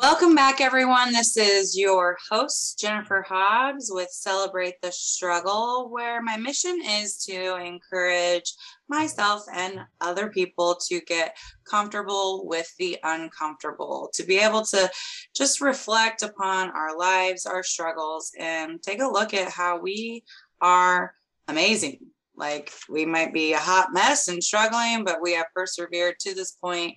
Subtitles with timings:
[0.00, 1.12] Welcome back, everyone.
[1.12, 7.56] This is your host, Jennifer Hobbs, with Celebrate the Struggle, where my mission is to
[7.56, 8.54] encourage
[8.88, 11.36] myself and other people to get
[11.68, 14.88] comfortable with the uncomfortable, to be able to
[15.34, 20.22] just reflect upon our lives, our struggles, and take a look at how we
[20.60, 21.12] are
[21.48, 21.98] amazing.
[22.36, 26.52] Like we might be a hot mess and struggling, but we have persevered to this
[26.52, 26.94] point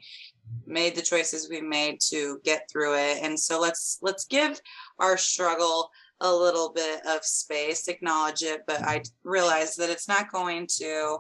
[0.66, 3.20] made the choices we made to get through it.
[3.22, 4.60] And so let's let's give
[5.00, 10.32] our struggle a little bit of space acknowledge it but i realize that it's not
[10.32, 11.18] going to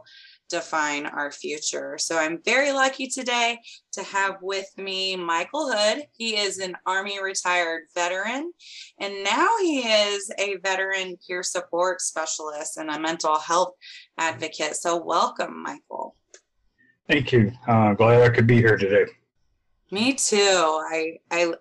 [0.51, 1.97] define our future.
[1.97, 3.57] So i'm very lucky today
[3.93, 6.03] to have with me michael hood.
[6.17, 8.51] He is an army retired veteran
[8.99, 13.73] and now he is a veteran peer support specialist and a mental health
[14.17, 14.75] advocate.
[14.75, 16.15] So welcome michael.
[17.07, 17.53] Thank you.
[17.65, 19.09] Uh, glad i could be here today
[19.91, 20.37] me too.
[20.37, 21.53] I I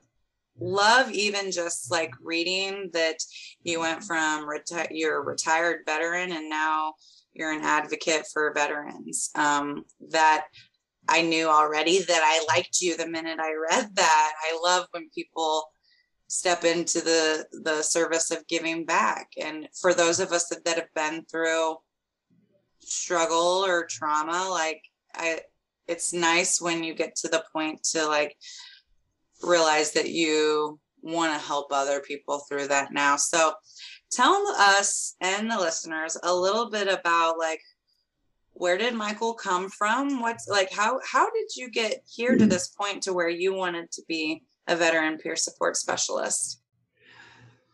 [0.58, 3.16] love even just like reading that
[3.62, 6.94] you went from reti- you're a retired veteran and now
[7.32, 9.30] you're an advocate for veterans.
[9.34, 10.46] Um, that
[11.08, 14.32] I knew already that I liked you the minute I read that.
[14.42, 15.64] I love when people
[16.30, 20.76] step into the the service of giving back and for those of us that, that
[20.76, 21.74] have been through
[22.78, 24.80] struggle or trauma like
[25.16, 25.40] i
[25.90, 28.36] it's nice when you get to the point to like
[29.42, 33.16] realize that you want to help other people through that now.
[33.16, 33.54] So
[34.12, 37.60] tell us and the listeners a little bit about like
[38.52, 40.20] where did Michael come from?
[40.20, 43.90] What's like how how did you get here to this point to where you wanted
[43.92, 46.60] to be a veteran peer support specialist?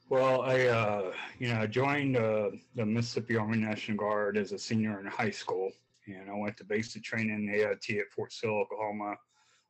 [0.09, 4.59] Well, I uh, you know I joined uh, the Mississippi Army National Guard as a
[4.59, 5.72] senior in high school,
[6.07, 9.17] and I went to basic training in AIT at Fort Sill, Oklahoma,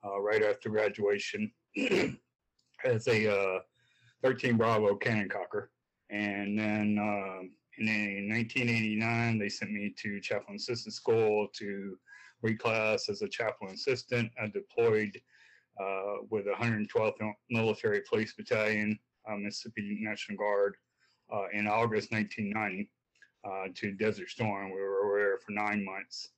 [0.05, 1.51] uh, right after graduation
[2.85, 3.59] as a uh,
[4.23, 5.71] 13 Bravo cannon cocker.
[6.11, 11.97] And then um, in 1989, they sent me to chaplain assistant school to
[12.45, 14.31] reclass as a chaplain assistant.
[14.41, 15.21] I deployed
[15.81, 18.99] uh, with 112th Military Police Battalion,
[19.29, 20.75] uh, Mississippi National Guard,
[21.33, 22.89] uh, in August 1990
[23.45, 24.71] uh, to Desert Storm.
[24.71, 26.29] We were there for nine months.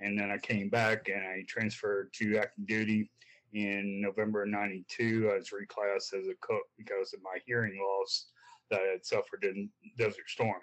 [0.00, 3.10] And then I came back and I transferred to active duty
[3.54, 5.30] in November of 92.
[5.32, 8.26] I was reclassed as a cook because of my hearing loss
[8.70, 10.60] that I had suffered in Desert Storm.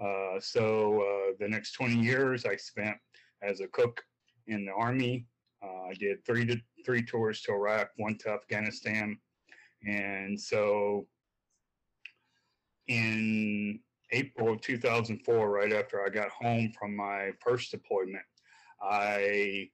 [0.00, 2.96] Uh, so uh, the next 20 years I spent
[3.42, 4.02] as a cook
[4.46, 5.26] in the Army.
[5.62, 9.18] Uh, I did three to three tours to Iraq, one to Afghanistan.
[9.86, 11.06] And so
[12.88, 13.80] in
[14.12, 18.24] April of 2004, right after I got home from my first deployment,
[18.82, 19.68] I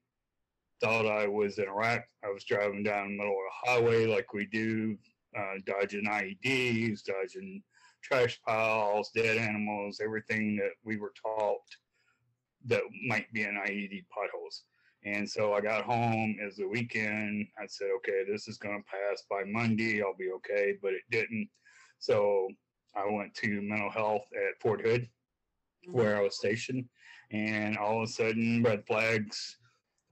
[0.80, 2.04] thought I was in Iraq.
[2.24, 4.96] I was driving down the middle of the highway like we do,
[5.36, 7.62] uh, dodging IEDs, dodging
[8.02, 11.60] trash piles, dead animals, everything that we were taught
[12.66, 14.64] that might be in IED potholes.
[15.04, 17.46] And so I got home as the weekend.
[17.60, 20.02] I said, okay, this is going to pass by Monday.
[20.02, 20.74] I'll be okay.
[20.82, 21.48] But it didn't.
[21.98, 22.48] So
[22.96, 25.92] I went to mental health at Fort Hood, mm-hmm.
[25.92, 26.86] where I was stationed,
[27.30, 29.58] and all of a sudden, red flags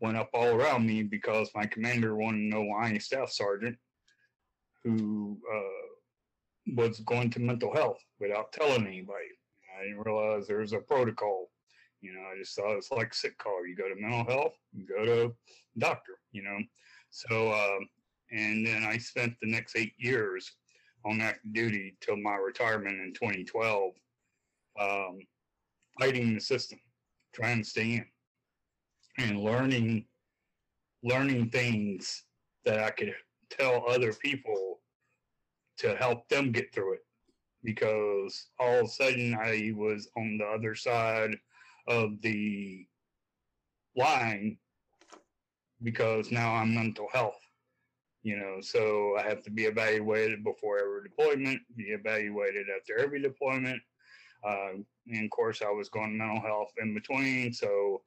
[0.00, 3.76] went up all around me because my commander wanted to know why a staff sergeant
[4.82, 9.30] who uh, was going to mental health without telling anybody.
[9.78, 11.50] I didn't realize there was a protocol.
[12.00, 13.66] You know, I just thought it's like sick call.
[13.66, 15.34] You go to mental health, you go to
[15.78, 16.18] doctor.
[16.32, 16.58] You know,
[17.10, 17.78] so uh,
[18.30, 20.52] and then I spent the next eight years
[21.04, 23.92] on active duty till my retirement in 2012,
[24.80, 25.18] um,
[25.98, 26.78] fighting the system,
[27.34, 28.06] trying to stay in,
[29.18, 30.06] and learning
[31.02, 32.24] learning things
[32.64, 33.14] that I could
[33.50, 34.80] tell other people
[35.76, 37.04] to help them get through it.
[37.62, 41.36] Because all of a sudden I was on the other side
[41.86, 42.86] of the
[43.96, 44.56] line
[45.82, 47.43] because now I'm mental health
[48.24, 53.20] you know, so I have to be evaluated before every deployment, be evaluated after every
[53.20, 53.80] deployment.
[54.42, 54.78] Uh,
[55.08, 57.52] and of course, I was going mental health in between.
[57.52, 58.00] So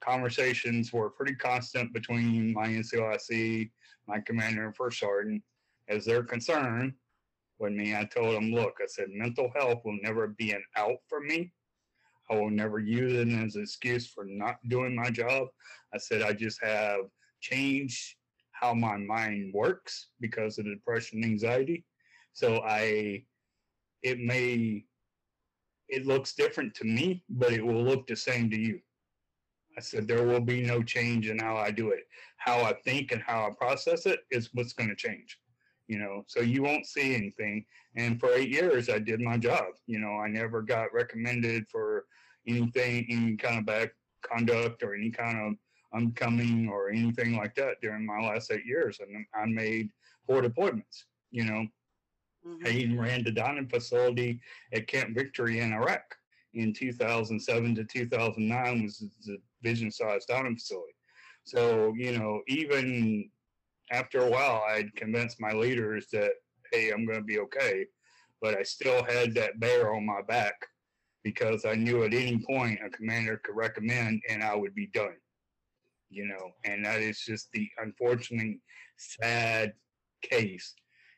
[0.00, 3.70] conversations were pretty constant between my NCOIC,
[4.06, 5.42] my commander, and first sergeant
[5.88, 6.94] as their concern
[7.58, 7.96] with me.
[7.96, 11.50] I told them, look, I said, mental health will never be an out for me.
[12.30, 15.48] I will never use it as an excuse for not doing my job.
[15.94, 17.00] I said, I just have
[17.40, 18.16] changed
[18.62, 21.84] how my mind works because of the depression and anxiety.
[22.32, 23.24] So I,
[24.02, 24.84] it may,
[25.88, 28.78] it looks different to me, but it will look the same to you.
[29.76, 32.04] I said, there will be no change in how I do it.
[32.36, 35.38] How I think and how I process it is what's going to change.
[35.88, 37.64] you know, so you won't see anything.
[37.96, 39.66] And for eight years, I did my job.
[39.86, 42.06] You know, I never got recommended for
[42.48, 43.90] anything, any kind of bad
[44.22, 45.52] conduct or any kind of
[45.94, 49.00] unbecoming or anything like that during my last eight years.
[49.00, 49.90] And I made
[50.26, 51.66] four deployments, you know.
[52.46, 52.66] Mm-hmm.
[52.66, 54.40] I even ran the dining facility
[54.72, 56.16] at Camp Victory in Iraq
[56.54, 60.94] in 2007 to 2009 was the vision sized dining facility.
[61.44, 63.30] So, you know, even
[63.90, 66.32] after a while, I'd convinced my leaders that,
[66.72, 67.86] hey, I'm going to be okay.
[68.40, 70.54] But I still had that bear on my back
[71.22, 75.14] because I knew at any point a commander could recommend and I would be done.
[76.12, 78.60] You know, and that is just the unfortunately
[78.98, 79.72] sad
[80.20, 80.74] case.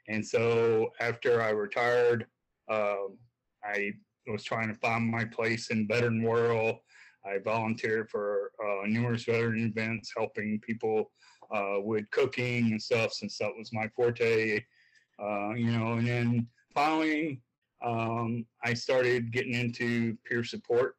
[0.08, 2.26] And so after I retired,
[2.70, 3.18] um,
[3.64, 3.92] I
[4.28, 6.76] was trying to find my place in veteran world.
[7.26, 11.10] I volunteered for uh, numerous veteran events, helping people
[11.52, 14.62] uh, with cooking and stuff, since that was my forte.
[15.20, 17.40] Uh, you know, and then finally,
[17.84, 20.96] um, I started getting into peer support,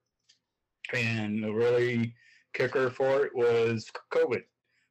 [0.93, 2.13] and really
[2.55, 4.43] kicker for it was COVID.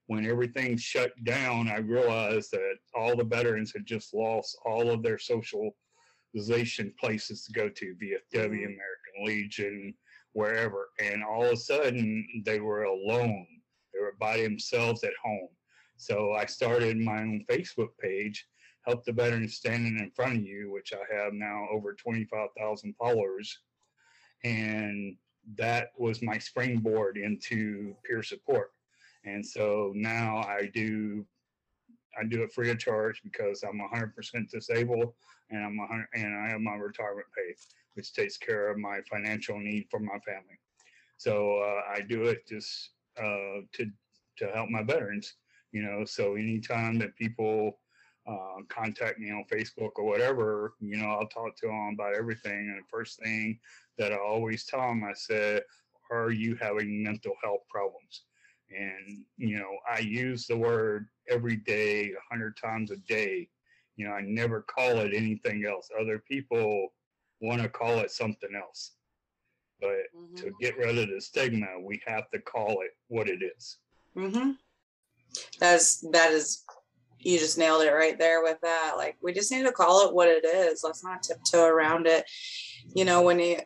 [0.06, 5.02] When everything shut down, I realized that all the veterans had just lost all of
[5.02, 8.54] their socialization places to go to, VFW, mm-hmm.
[8.54, 9.94] American Legion,
[10.34, 10.90] wherever.
[11.00, 13.46] And all of a sudden, they were alone.
[13.94, 15.48] They were by themselves at home.
[15.96, 18.46] So I started my own Facebook page,
[18.82, 23.58] Help the Veterans Standing in Front of You, which I have now over 25,000 followers.
[24.42, 25.16] And
[25.56, 28.72] that was my springboard into peer support.
[29.24, 31.26] And so now I do
[32.18, 35.14] I do it free of charge because I'm 100% disabled
[35.50, 37.54] and I'm 100, and I have my retirement pay,
[37.94, 40.58] which takes care of my financial need for my family.
[41.16, 43.90] So uh, I do it just uh, to
[44.36, 45.34] to help my veterans
[45.74, 47.78] you know so anytime that people
[48.26, 52.70] uh, contact me on facebook or whatever you know i'll talk to them about everything
[52.70, 53.58] and the first thing
[53.98, 55.62] that i always tell them i said
[56.10, 58.22] are you having mental health problems
[58.70, 63.48] and you know i use the word every day a hundred times a day
[63.96, 66.88] you know i never call it anything else other people
[67.40, 68.92] want to call it something else
[69.80, 70.36] but mm-hmm.
[70.36, 73.78] to get rid of the stigma we have to call it what it is.
[74.16, 74.52] Mm-hmm.
[75.58, 76.64] That's that is
[77.24, 78.94] you just nailed it right there with that.
[78.96, 80.82] Like we just need to call it what it is.
[80.84, 82.24] Let's not tiptoe around it.
[82.94, 83.58] You know, when you,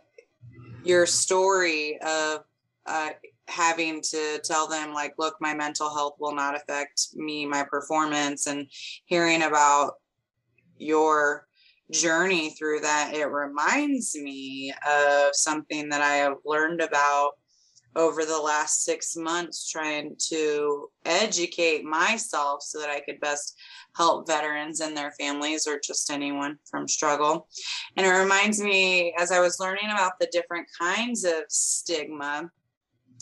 [0.85, 2.45] your story of
[2.87, 3.11] uh,
[3.49, 8.47] having to tell them like, look, my mental health will not affect me, my performance,
[8.47, 8.67] and
[9.07, 9.95] hearing about
[10.79, 11.47] your
[11.91, 17.33] journey through that, it reminds me of something that I have learned about
[17.99, 23.59] over the last six months trying to educate myself so that I could best
[23.97, 27.49] help veterans and their families or just anyone from struggle.
[27.97, 32.49] And it reminds me, as I was learning about the different kinds of stigma,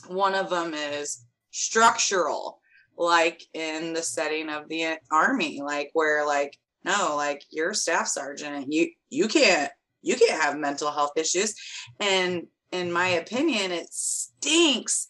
[0.09, 2.61] one of them is structural,
[2.99, 8.09] like in the setting of the army, like where, like, no, like you're a staff
[8.09, 11.55] sergeant, you you can't you can't have mental health issues.
[11.99, 15.07] And in my opinion, it stinks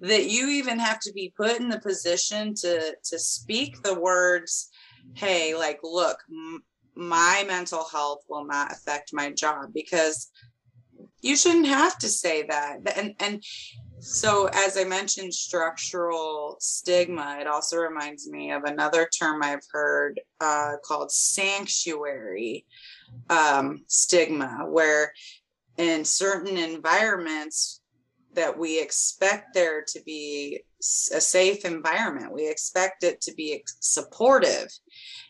[0.00, 4.70] that you even have to be put in the position to to speak the words,
[5.14, 10.30] "Hey, like, look, m- my mental health will not affect my job," because
[11.20, 12.78] you shouldn't have to say that.
[12.96, 13.44] And and
[13.98, 20.20] so, as I mentioned, structural stigma, it also reminds me of another term I've heard
[20.40, 22.64] uh, called sanctuary
[23.28, 25.12] um, stigma, where
[25.80, 27.80] in certain environments
[28.34, 32.32] that we expect there to be a safe environment.
[32.32, 34.68] We expect it to be supportive.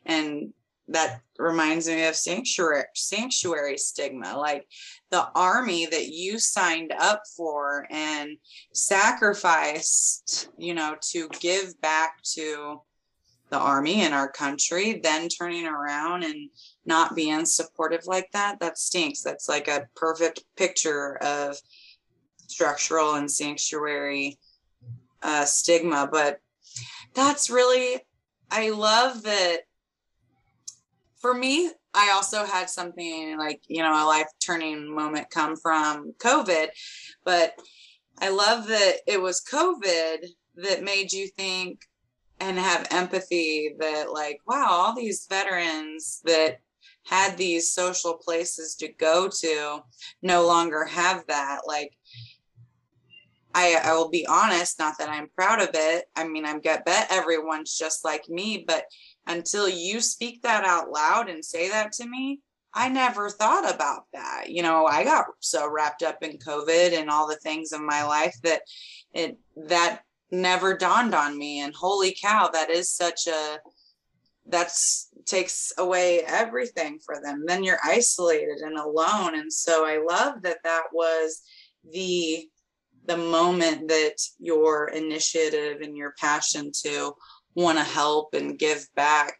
[0.05, 0.53] And
[0.89, 4.67] that reminds me of sanctuary sanctuary stigma like
[5.11, 8.31] the army that you signed up for and
[8.75, 12.81] sacrificed you know to give back to
[13.51, 16.51] the army and our country then turning around and
[16.85, 19.23] not being supportive like that that stinks.
[19.23, 21.57] That's like a perfect picture of
[22.51, 24.39] structural and sanctuary
[25.23, 26.41] uh, stigma but
[27.15, 28.01] that's really
[28.51, 29.59] i love that
[31.21, 36.13] for me i also had something like you know a life turning moment come from
[36.19, 36.69] covid
[37.25, 37.53] but
[38.19, 40.25] i love that it was covid
[40.57, 41.83] that made you think
[42.41, 46.59] and have empathy that like wow all these veterans that
[47.07, 49.81] had these social places to go to
[50.23, 51.97] no longer have that like
[53.53, 56.05] I, I will be honest, not that I'm proud of it.
[56.15, 58.85] I mean, I'm get bet everyone's just like me, but
[59.27, 62.41] until you speak that out loud and say that to me,
[62.73, 64.45] I never thought about that.
[64.49, 68.05] You know, I got so wrapped up in COVID and all the things in my
[68.05, 68.63] life that
[69.13, 71.61] it that never dawned on me.
[71.61, 73.59] And holy cow, that is such a
[74.47, 77.45] that's takes away everything for them.
[77.47, 79.39] Then you're isolated and alone.
[79.39, 81.43] And so I love that that was
[81.91, 82.47] the
[83.07, 87.15] the moment that your initiative and your passion to
[87.55, 89.39] want to help and give back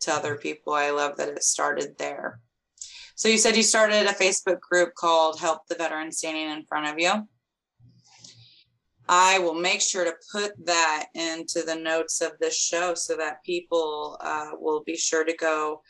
[0.00, 0.72] to other people.
[0.72, 2.40] I love that it started there.
[3.14, 6.88] So you said you started a Facebook group called Help the Veteran Standing in Front
[6.88, 7.28] of You.
[9.08, 13.44] I will make sure to put that into the notes of this show so that
[13.44, 15.82] people uh, will be sure to go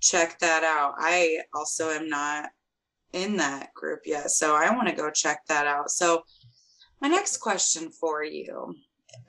[0.00, 0.94] check that out.
[0.98, 2.50] I also am not
[3.12, 5.90] in that group yet, so I want to go check that out.
[5.90, 6.22] So,
[7.00, 8.74] my next question for you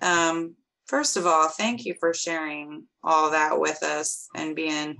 [0.01, 4.97] um, first of all, thank you for sharing all that with us and being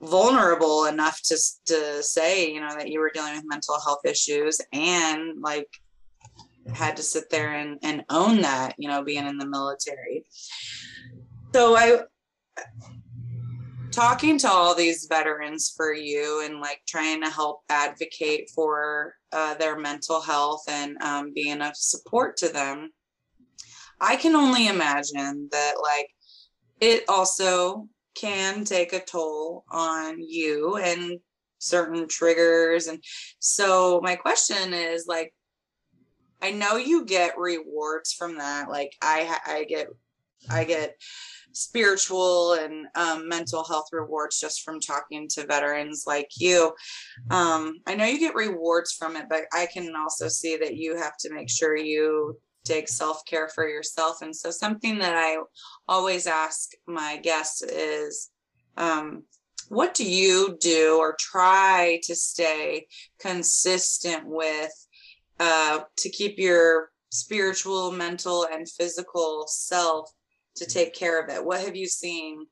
[0.00, 1.36] vulnerable enough to
[1.66, 5.68] to say, you know, that you were dealing with mental health issues and like
[6.72, 10.24] had to sit there and, and own that, you know, being in the military.
[11.54, 12.02] So I
[13.96, 19.54] talking to all these veterans for you and like trying to help advocate for uh,
[19.54, 22.90] their mental health and um, being of support to them
[23.98, 26.10] i can only imagine that like
[26.80, 31.18] it also can take a toll on you and
[31.58, 33.02] certain triggers and
[33.38, 35.32] so my question is like
[36.42, 38.68] I know you get rewards from that.
[38.68, 39.88] Like I I get
[40.50, 40.96] I get
[41.52, 46.72] spiritual and um, mental health rewards just from talking to veterans like you.
[47.30, 50.96] Um, I know you get rewards from it, but I can also see that you
[50.96, 54.20] have to make sure you take self care for yourself.
[54.20, 55.38] And so, something that I
[55.88, 58.30] always ask my guests is,
[58.76, 59.22] um,
[59.68, 62.86] what do you do or try to stay
[63.18, 64.72] consistent with
[65.38, 70.10] uh, to keep your spiritual, mental, and physical self
[70.56, 71.44] to take care of it?
[71.44, 72.46] What have you seen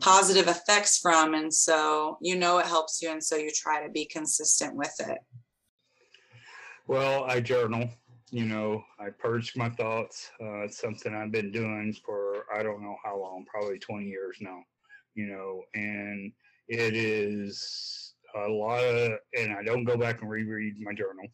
[0.00, 1.34] positive effects from?
[1.34, 4.94] And so you know it helps you, and so you try to be consistent with
[5.00, 5.18] it.
[6.86, 7.88] Well, I journal.
[8.30, 10.30] You know, I purge my thoughts.
[10.40, 14.36] Uh, it's something I've been doing for I don't know how long, probably 20 years
[14.40, 14.62] now.
[15.14, 16.32] You know, and
[16.68, 21.26] it is a lot of, and I don't go back and reread my journal.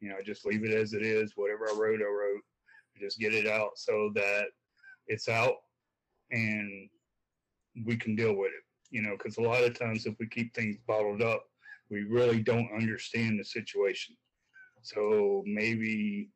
[0.00, 1.32] You know, I just leave it as it is.
[1.36, 2.42] Whatever I wrote, I wrote.
[2.98, 4.46] Just get it out so that
[5.06, 5.54] it's out
[6.30, 6.88] and
[7.86, 8.64] we can deal with it.
[8.90, 11.44] You know, because a lot of times if we keep things bottled up,
[11.90, 14.16] we really don't understand the situation.
[14.82, 16.28] So maybe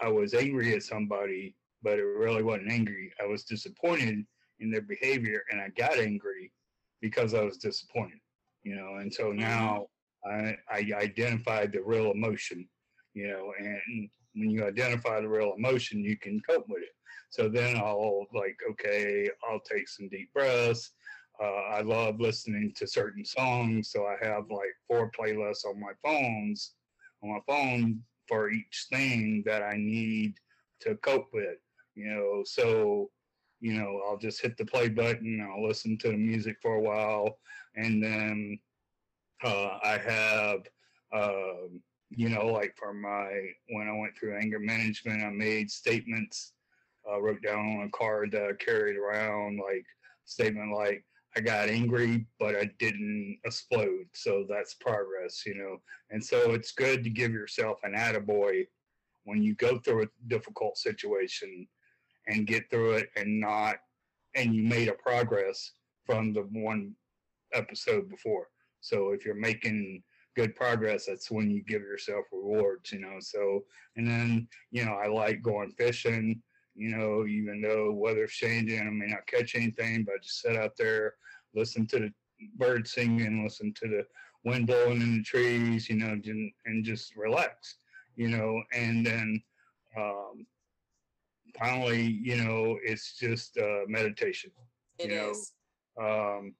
[0.00, 3.12] I was angry at somebody, but it really wasn't angry.
[3.22, 4.24] I was disappointed
[4.60, 6.52] in their behavior and I got angry
[7.00, 8.18] because I was disappointed,
[8.62, 8.96] you know.
[9.00, 9.40] And so mm-hmm.
[9.40, 9.86] now
[10.24, 12.68] I, I identified the real emotion
[13.16, 16.94] you know, and when you identify the real emotion, you can cope with it.
[17.30, 20.90] So then I'll like, okay, I'll take some deep breaths.
[21.42, 25.92] Uh, I love listening to certain songs, so I have like four playlists on my
[26.04, 26.74] phones,
[27.22, 30.34] on my phone for each thing that I need
[30.80, 31.56] to cope with.
[31.94, 33.10] You know, so
[33.60, 35.40] you know, I'll just hit the play button.
[35.40, 37.38] I'll listen to the music for a while,
[37.76, 38.58] and then
[39.42, 40.60] uh, I have
[41.14, 43.28] um, you know, like for my
[43.70, 46.52] when I went through anger management, I made statements,
[47.10, 49.84] uh, wrote down on a card that I carried around, like
[50.24, 51.04] statement like
[51.36, 54.06] I got angry, but I didn't explode.
[54.14, 55.82] So that's progress, you know.
[56.10, 58.66] And so it's good to give yourself an attaboy
[59.24, 61.66] when you go through a difficult situation
[62.26, 63.76] and get through it and not,
[64.34, 65.72] and you made a progress
[66.06, 66.94] from the one
[67.52, 68.48] episode before.
[68.80, 70.02] So if you're making
[70.36, 73.16] good progress, that's when you give yourself rewards, you know.
[73.20, 73.64] So,
[73.96, 76.42] and then, you know, I like going fishing,
[76.74, 80.56] you know, even though weather's changing, I may not catch anything, but I just sit
[80.56, 81.14] out there,
[81.54, 82.12] listen to the
[82.56, 84.06] birds singing, listen to the
[84.44, 87.76] wind blowing in the trees, you know, and, and just relax,
[88.14, 89.42] you know, and then,
[89.96, 90.46] um,
[91.58, 94.50] finally, you know, it's just uh, meditation.
[94.98, 95.52] It you is.
[95.98, 96.36] Know?
[96.38, 96.54] Um,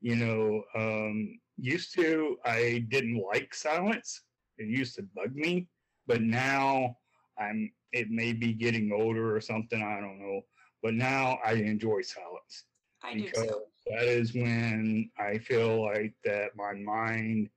[0.00, 4.22] you know, um, used to I didn't like silence.
[4.58, 5.68] It used to bug me,
[6.06, 6.96] but now
[7.38, 10.42] I'm it may be getting older or something, I don't know.
[10.82, 12.64] But now I enjoy silence.
[13.02, 13.62] I because do too.
[13.86, 17.48] That is when I feel like that my mind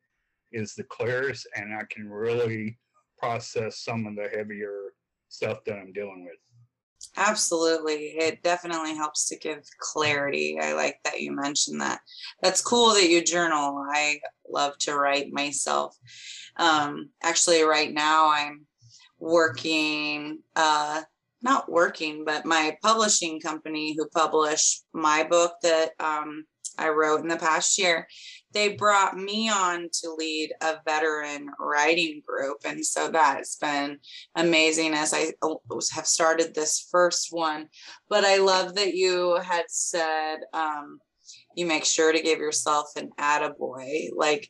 [0.51, 2.77] is the clearest and I can really
[3.17, 4.93] process some of the heavier
[5.29, 6.37] stuff that I'm dealing with.
[7.17, 8.15] Absolutely.
[8.17, 10.57] It definitely helps to give clarity.
[10.61, 11.99] I like that you mentioned that.
[12.41, 13.83] That's cool that you journal.
[13.91, 15.95] I love to write myself.
[16.55, 18.65] Um, actually, right now, I'm
[19.19, 21.01] working, uh,
[21.41, 26.45] not working, but my publishing company who published my book that um,
[26.81, 28.07] I wrote in the past year,
[28.53, 32.57] they brought me on to lead a veteran writing group.
[32.65, 33.99] And so that's been
[34.35, 35.31] amazing as I
[35.93, 37.67] have started this first one.
[38.09, 40.99] But I love that you had said um,
[41.55, 44.09] you make sure to give yourself an attaboy.
[44.15, 44.49] Like,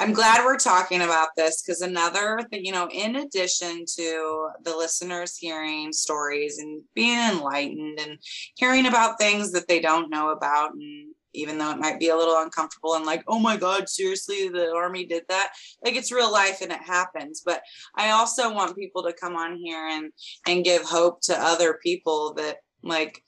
[0.00, 4.74] I'm glad we're talking about this because another thing, you know, in addition to the
[4.74, 8.18] listeners hearing stories and being enlightened and
[8.56, 12.16] hearing about things that they don't know about and even though it might be a
[12.16, 15.52] little uncomfortable and like, oh my God, seriously, the army did that.
[15.84, 17.42] Like it's real life and it happens.
[17.44, 17.62] But
[17.94, 20.12] I also want people to come on here and
[20.46, 23.22] and give hope to other people that like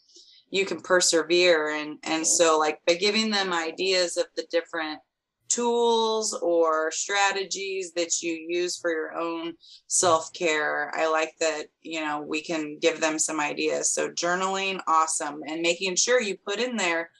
[0.51, 5.01] you can persevere and and so like by giving them ideas of the different
[5.49, 9.53] tools or strategies that you use for your own
[9.87, 15.41] self-care i like that you know we can give them some ideas so journaling awesome
[15.47, 17.11] and making sure you put in there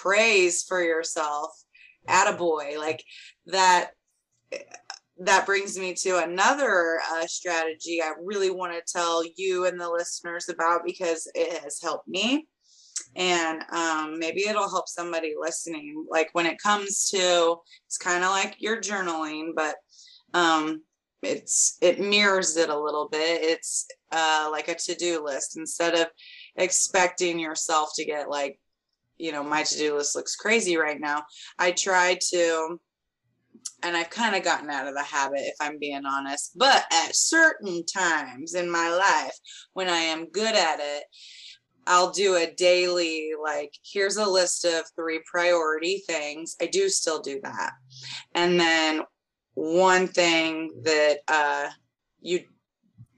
[0.00, 1.50] praise for yourself
[2.08, 3.02] attaboy like
[3.46, 3.90] that
[5.18, 9.88] that brings me to another uh, strategy i really want to tell you and the
[9.88, 12.46] listeners about because it has helped me.
[13.16, 18.30] And um, maybe it'll help somebody listening like when it comes to it's kind of
[18.30, 19.74] like you're journaling but
[20.32, 20.82] um,
[21.22, 23.42] it's it mirrors it a little bit.
[23.42, 25.56] It's uh, like a to-do list.
[25.56, 26.06] Instead of
[26.56, 28.58] expecting yourself to get like
[29.20, 31.24] you know my to-do list looks crazy right now.
[31.58, 32.80] I try to
[33.82, 37.14] and i've kind of gotten out of the habit if i'm being honest but at
[37.14, 39.34] certain times in my life
[39.72, 41.04] when i am good at it
[41.86, 46.56] i'll do a daily like here's a list of three priority things.
[46.60, 47.72] I do still do that.
[48.34, 49.02] And then
[49.54, 51.68] one thing that uh
[52.20, 52.44] you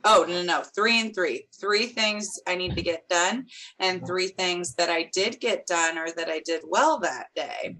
[0.04, 0.62] Oh, no, no, no.
[0.74, 1.46] Three and three.
[1.60, 3.46] Three things I need to get done,
[3.78, 7.76] and three things that I did get done or that I did well that day.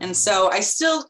[0.00, 1.06] And so I still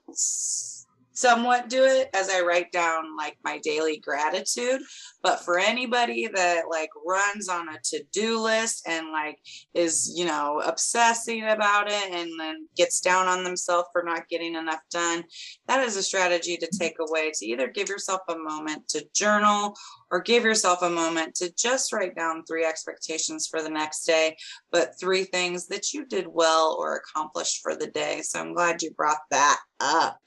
[1.16, 4.82] somewhat do it as I write down like my daily gratitude.
[5.22, 9.38] But for anybody that like runs on a to do list and like
[9.74, 14.54] is, you know, obsessing about it and then gets down on themselves for not getting
[14.54, 15.24] enough done,
[15.66, 19.74] that is a strategy to take away to either give yourself a moment to journal
[20.10, 24.36] or give yourself a moment to just write down three expectations for the next day,
[24.70, 28.20] but three things that you did well or accomplished for the day.
[28.22, 30.20] So I'm glad you brought that up.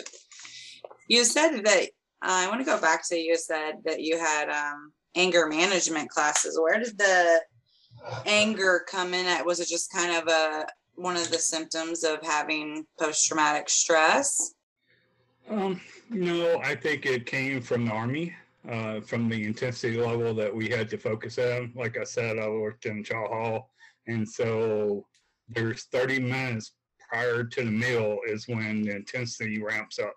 [1.09, 1.83] You said that
[2.21, 6.09] uh, I want to go back to you said that you had um, anger management
[6.09, 6.57] classes.
[6.61, 7.41] Where did the
[8.27, 9.45] anger come in at?
[9.45, 14.53] Was it just kind of a one of the symptoms of having post traumatic stress?
[15.49, 18.35] Um, no, I think it came from the army,
[18.69, 21.73] uh, from the intensity level that we had to focus on.
[21.75, 23.71] Like I said, I worked in Chow Hall,
[24.05, 25.07] and so
[25.47, 26.73] there's 30 minutes
[27.09, 30.13] prior to the meal is when the intensity ramps up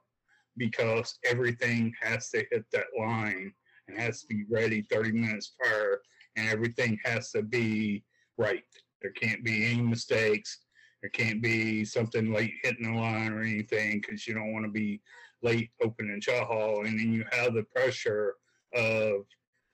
[0.57, 3.53] because everything has to hit that line
[3.89, 6.01] and has to be ready 30 minutes prior
[6.37, 8.05] and everything has to be
[8.39, 8.63] right.
[9.01, 10.61] There can't be any mistakes.
[11.03, 14.71] There can't be something late hitting the line or anything because you don't want to
[14.71, 15.01] be
[15.43, 16.85] late opening chow hall.
[16.85, 18.35] And then you have the pressure
[18.75, 19.25] of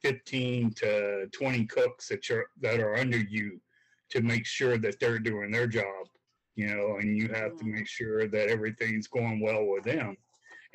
[0.02, 3.60] 15 to 20 cooks that, you're, that are under you
[4.10, 6.06] to make sure that they're doing their job,
[6.56, 7.74] you know, and you have to mm.
[7.74, 10.16] make sure that everything's going well with them.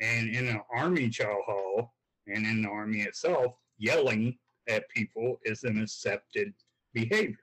[0.00, 1.94] And in an army chow hall
[2.26, 4.36] and in the army itself, yelling
[4.68, 6.52] at people is an accepted
[6.92, 7.36] behavior,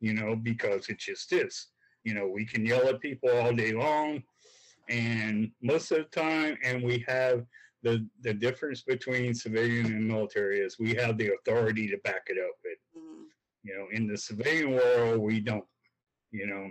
[0.00, 1.68] you know, because it just is.
[2.04, 4.22] You know, we can yell at people all day long,
[4.88, 7.44] and most of the time, and we have
[7.82, 12.38] the the difference between civilian and military is we have the authority to back it
[12.38, 12.56] up.
[12.64, 13.24] It, mm-hmm.
[13.62, 15.64] you know, in the civilian world, we don't.
[16.30, 16.68] You know,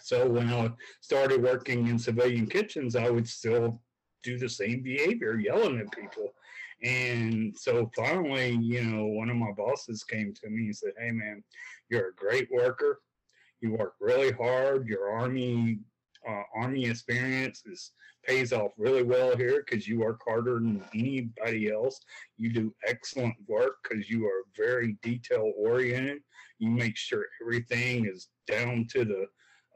[0.00, 3.80] so when I started working in civilian kitchens, I would still
[4.22, 6.34] do the same behavior, yelling at people.
[6.82, 11.10] And so finally, you know, one of my bosses came to me and said, Hey,
[11.10, 11.42] man,
[11.88, 13.00] you're a great worker.
[13.60, 14.86] You work really hard.
[14.86, 15.78] Your army
[16.28, 17.92] uh, army experience is
[18.24, 22.00] pays off really well here because you work harder than anybody else.
[22.36, 26.22] You do excellent work because you are very detail oriented.
[26.58, 29.26] You make sure everything is down to the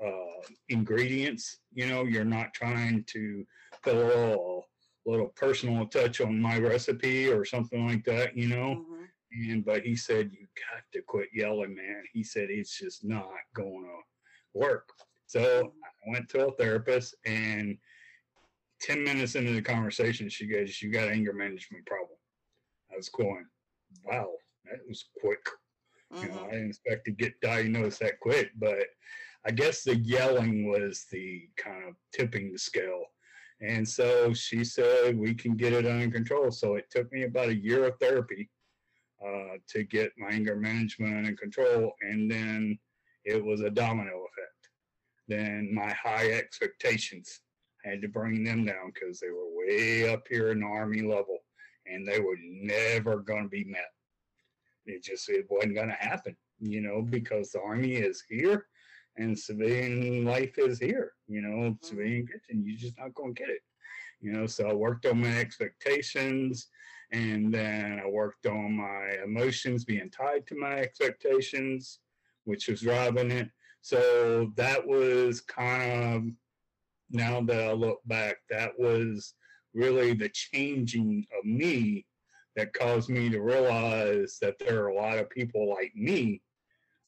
[0.05, 1.61] uh, ingredients.
[1.72, 3.46] You know, you're not trying to
[3.82, 4.66] fill
[5.06, 8.86] a little personal touch on my recipe or something like that, you know.
[8.88, 9.08] Mhm.
[9.32, 12.04] And but he said you got to quit yelling, man.
[12.12, 14.00] He said it's just not going to
[14.58, 14.88] work.
[15.26, 17.78] So I went to a therapist, and
[18.80, 22.18] ten minutes into the conversation, she goes, "You got anger management problem."
[22.92, 23.48] I was going,
[24.04, 25.46] "Wow, that was quick."
[26.20, 26.48] You know, Mhm.
[26.48, 28.88] I didn't expect to get diagnosed that quick, but
[29.44, 33.06] I guess the yelling was the kind of tipping the scale.
[33.61, 36.51] And so she said we can get it under control.
[36.51, 38.49] So it took me about a year of therapy
[39.25, 42.79] uh, to get my anger management under control, and then
[43.25, 44.70] it was a domino effect.
[45.29, 47.40] Then my high expectations
[47.85, 51.03] I had to bring them down because they were way up here in the army
[51.03, 51.38] level,
[51.87, 53.90] and they were never going to be met
[54.87, 58.66] it just it wasn't going to happen you know because the army is here
[59.20, 61.87] and civilian life is here you know mm-hmm.
[61.87, 63.61] civilian kitchen you're just not going to get it.
[64.20, 66.68] You know so i worked on my expectations
[67.12, 72.00] and then i worked on my emotions being tied to my expectations
[72.44, 73.50] which was driving it.
[73.83, 76.22] So that was kind of
[77.11, 79.35] now that i look back that was
[79.74, 82.06] really the changing of me
[82.56, 86.42] that caused me to realize that there are a lot of people like me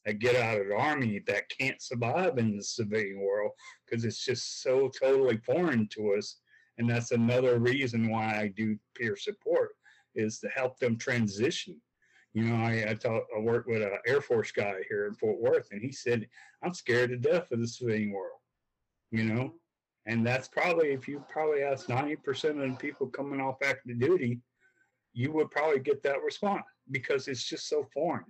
[0.05, 3.51] that get out of the army that can't survive in the civilian world
[3.85, 6.37] because it's just so totally foreign to us.
[6.77, 9.71] And that's another reason why I do peer support
[10.15, 11.79] is to help them transition.
[12.33, 15.39] You know, I I, talk, I worked with an Air Force guy here in Fort
[15.39, 16.27] Worth, and he said,
[16.63, 18.39] "I'm scared to death of the civilian world."
[19.11, 19.53] You know,
[20.07, 23.99] and that's probably if you probably ask ninety percent of the people coming off active
[23.99, 24.41] duty,
[25.13, 28.25] you would probably get that response because it's just so foreign.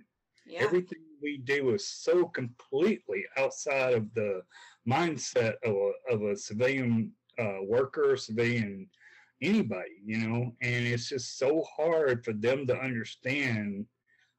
[0.46, 0.60] Yeah.
[0.60, 4.42] Everything we do is so completely outside of the
[4.88, 7.10] mindset of a, of a civilian
[7.40, 8.88] uh, worker, civilian
[9.42, 13.86] anybody, you know, and it's just so hard for them to understand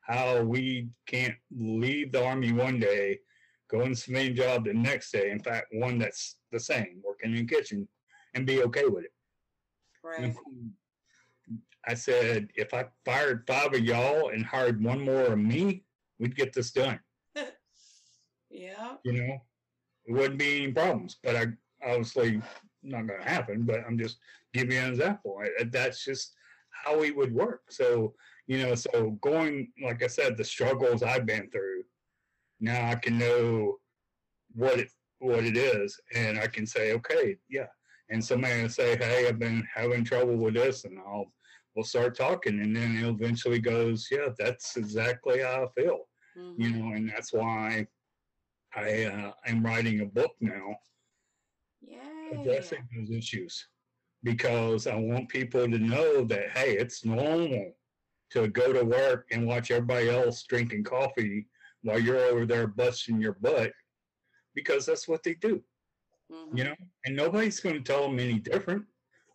[0.02, 3.20] how we can't leave the army one day,
[3.70, 5.32] go in the civilian job the next day.
[5.32, 7.88] In fact, one that's the same, working in the kitchen,
[8.36, 9.12] and be okay with it.
[10.04, 10.36] Right.
[11.88, 15.85] I said, if I fired five of y'all and hired one more of me,
[16.20, 17.00] we'd get this done.
[18.52, 18.94] Yeah.
[19.04, 19.38] You know,
[20.06, 21.18] it wouldn't be any problems.
[21.22, 21.48] But I
[21.86, 22.42] obviously
[22.84, 23.64] not going to happen.
[23.64, 24.20] But I'm just
[24.54, 25.42] giving you an example.
[25.72, 26.34] That's just
[26.72, 27.64] how we would work.
[27.70, 28.14] So
[28.48, 31.84] you know, so going like I said, the struggles I've been through.
[32.60, 33.78] Now I can know
[34.54, 37.68] what it what it is, and I can say, okay, yeah.
[38.10, 41.32] And somebody will say, hey, I've been having trouble with this, and I'll
[41.76, 46.56] we'll start talking, and then it eventually goes, yeah, that's exactly how I feel, Mhm.
[46.58, 47.88] you know, and that's why
[48.76, 50.76] I uh, am writing a book now
[51.82, 52.30] Yay.
[52.34, 53.70] addressing those issues
[54.24, 57.74] because I want people to know that hey, it's normal
[58.32, 61.48] to go to work and watch everybody else drinking coffee
[61.84, 63.72] while you're over there busting your butt
[64.56, 65.64] because that's what they do
[66.32, 66.58] Mhm.
[66.58, 68.86] you know, and nobody's going to tell them any different.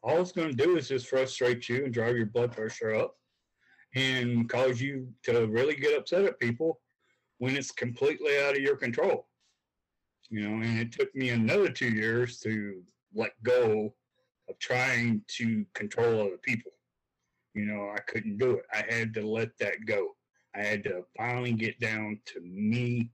[0.03, 3.17] All it's going to do is just frustrate you and drive your blood pressure up
[3.95, 6.81] and cause you to really get upset at people
[7.39, 9.27] when it's completely out of your control.
[10.31, 12.83] You know, and it took me another two years to
[13.15, 13.95] let go
[14.49, 16.73] of trying to control other people.
[17.55, 18.65] You know, I couldn't do it.
[18.73, 20.11] I had to let that go.
[20.55, 23.11] I had to finally get down to me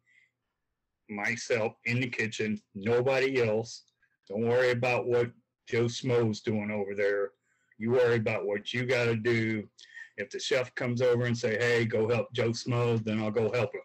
[1.08, 3.84] myself in the kitchen, nobody else.
[4.28, 5.30] Don't worry about what
[5.66, 7.30] Joe Smo's doing over there.
[7.78, 9.68] You worry about what you got to do.
[10.16, 13.52] If the chef comes over and say, "Hey, go help Joe Smo," then I'll go
[13.52, 13.82] help him.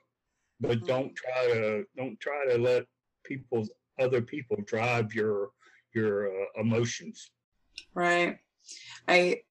[0.61, 0.87] But Mhm.
[0.87, 2.85] don't try to don't try to let
[3.23, 5.51] people's other people drive your
[5.93, 7.31] your uh, emotions.
[7.93, 8.39] Right.
[9.07, 9.43] I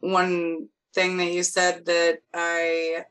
[0.00, 3.04] one thing that you said that I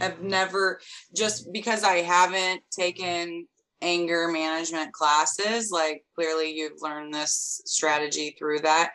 [0.00, 0.80] have never
[1.14, 3.48] just because I haven't taken
[3.82, 8.92] anger management classes, like clearly you've learned this strategy through that.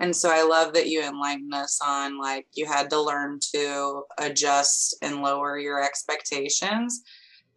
[0.00, 4.04] And so I love that you enlightened us on like you had to learn to
[4.18, 7.02] adjust and lower your expectations.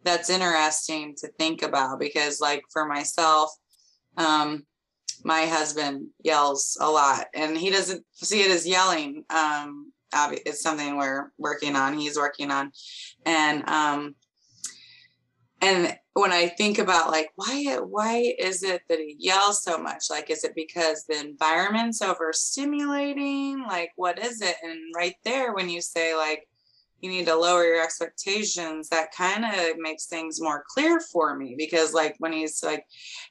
[0.02, 3.50] That's interesting to think about because like for myself,
[4.16, 4.66] um,
[5.24, 10.96] my husband yells a lot and he doesn't see it as yelling um it's something
[10.96, 12.70] we're working on he's working on
[13.24, 14.14] and um
[15.62, 20.04] and when i think about like why why is it that he yells so much?
[20.10, 23.66] Like is it because the environment's overstimulating?
[23.66, 24.56] Like what is it?
[24.62, 26.46] And right there when you say like
[27.00, 31.56] you need to lower your expectations that kind of makes things more clear for me
[31.58, 32.84] because like when he's like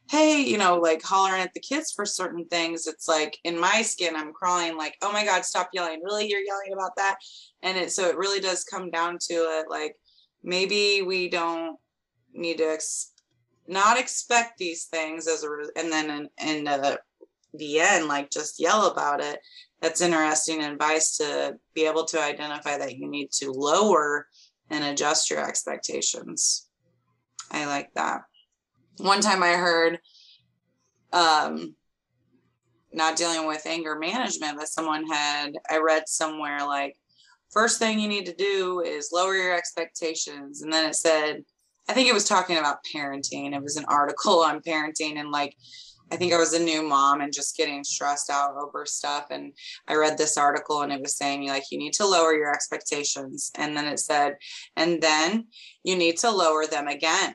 [0.09, 3.81] hey you know like hollering at the kids for certain things it's like in my
[3.81, 6.01] skin i'm crawling like oh my god stop yelling.
[6.03, 6.27] Really?
[6.29, 7.17] You're yelling about that?
[7.63, 9.95] And it so it really does come down to it like
[10.43, 11.77] maybe we don't
[12.33, 13.13] need to ex-
[13.67, 16.99] not expect these things as a and then in, in the,
[17.53, 19.39] the end like just yell about it
[19.81, 24.27] that's interesting advice to be able to identify that you need to lower
[24.69, 26.69] and adjust your expectations.
[27.51, 28.21] I like that.
[28.97, 29.99] One time I heard
[31.13, 31.75] um
[32.93, 36.95] not dealing with anger management, but someone had I read somewhere like
[37.51, 40.61] first thing you need to do is lower your expectations.
[40.61, 41.43] And then it said,
[41.91, 43.53] I think it was talking about parenting.
[43.53, 45.57] It was an article on parenting and like
[46.09, 49.27] I think I was a new mom and just getting stressed out over stuff.
[49.29, 49.51] And
[49.89, 53.49] I read this article and it was saying, like, you need to lower your expectations.
[53.55, 54.35] And then it said,
[54.75, 55.47] and then
[55.83, 57.33] you need to lower them again.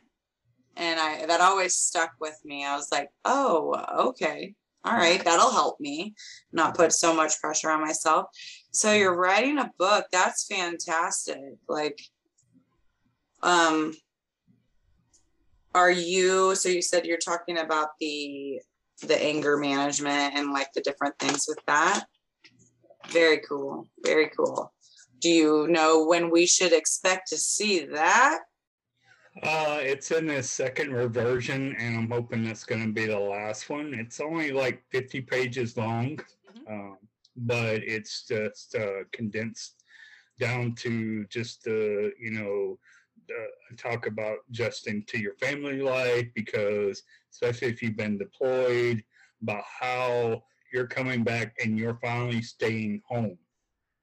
[0.77, 2.67] And I, that always stuck with me.
[2.67, 4.55] I was like, oh, okay.
[4.85, 5.25] All right.
[5.25, 6.15] That'll help me
[6.53, 8.27] not put so much pressure on myself.
[8.73, 10.05] So you're writing a book.
[10.13, 11.57] That's fantastic.
[11.67, 11.99] Like,
[13.43, 13.95] um,
[15.77, 18.61] are you so you said you're talking about the
[19.03, 22.07] the anger management and like the different things with that?
[23.11, 24.73] Very cool very cool.
[25.21, 28.39] Do you know when we should expect to see that?
[29.43, 33.69] Uh it's in the second reversion and i'm hoping that's going to be the last
[33.69, 33.93] one.
[33.93, 36.73] It's only like 50 pages long mm-hmm.
[36.73, 36.97] um,
[37.37, 39.85] but it's just uh, condensed
[40.41, 42.79] down to just the you know
[43.31, 49.03] uh, talk about adjusting to your family life because especially if you've been deployed
[49.43, 53.39] about how you're coming back and you're finally staying home.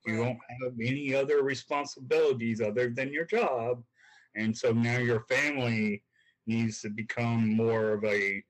[0.06, 3.84] You don't have any other responsibilities other than your job.
[4.36, 6.04] And so now your family
[6.46, 8.44] needs to become more of a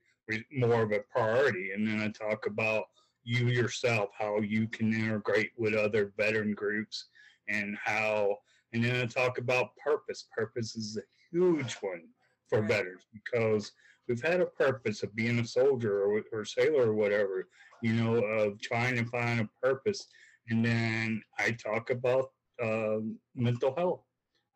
[0.51, 1.71] more of a priority.
[1.71, 2.85] And then i talk about
[3.23, 7.07] you yourself how you can integrate with other veteran groups
[7.47, 8.37] and how
[8.73, 10.27] and then I talk about purpose.
[10.35, 12.03] Purpose is a huge one
[12.49, 12.69] for right.
[12.69, 13.71] veterans because
[14.07, 17.47] we've had a purpose of being a soldier or, or sailor or whatever,
[17.81, 20.07] you know, of trying to find a purpose.
[20.49, 22.31] And then I talk about
[22.61, 22.97] uh,
[23.35, 24.01] mental health.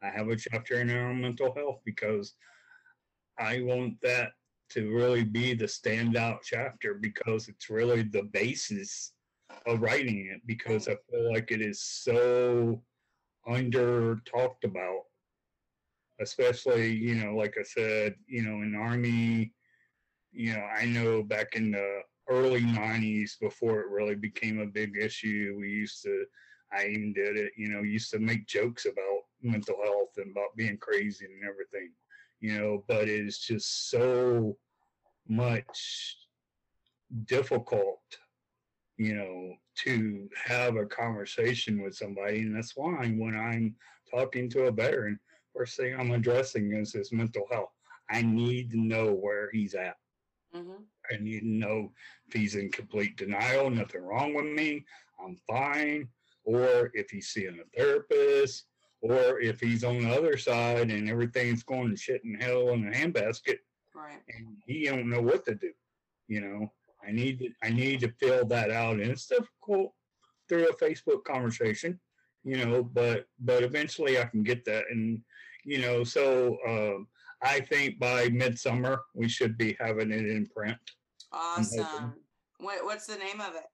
[0.01, 2.33] I have a chapter in there on mental health because
[3.39, 4.31] I want that
[4.69, 9.13] to really be the standout chapter because it's really the basis
[9.65, 12.81] of writing it because I feel like it is so
[13.47, 15.03] under talked about,
[16.19, 19.53] especially, you know, like I said, you know, in Army,
[20.31, 24.97] you know, I know back in the early 90s before it really became a big
[24.97, 26.25] issue, we used to,
[26.71, 30.55] I even did it, you know, used to make jokes about mental health and about
[30.55, 31.91] being crazy and everything,
[32.41, 34.57] you know, but it is just so
[35.27, 36.17] much
[37.25, 38.01] difficult,
[38.97, 39.53] you know,
[39.83, 42.39] to have a conversation with somebody.
[42.41, 43.75] And that's why when I'm
[44.13, 45.19] talking to a veteran,
[45.55, 47.71] first thing I'm addressing is his mental health.
[48.09, 49.97] I need to know where he's at.
[50.55, 50.83] Mm-hmm.
[51.11, 51.91] I need to know
[52.27, 54.85] if he's in complete denial, nothing wrong with me,
[55.23, 56.07] I'm fine,
[56.43, 58.65] or if he's seeing a therapist,
[59.01, 62.87] or if he's on the other side and everything's going to shit in hell in
[62.87, 63.59] a handbasket,
[63.93, 64.19] right.
[64.29, 65.71] and he don't know what to do,
[66.27, 66.71] you know.
[67.07, 69.93] I need to, I need to fill that out, and it's difficult
[70.49, 71.99] through a Facebook conversation,
[72.43, 72.83] you know.
[72.83, 75.21] But but eventually I can get that, and
[75.63, 76.03] you know.
[76.03, 77.07] So um,
[77.41, 80.77] I think by midsummer we should be having it in print.
[81.31, 82.13] Awesome.
[82.59, 83.65] What, what's the name of it?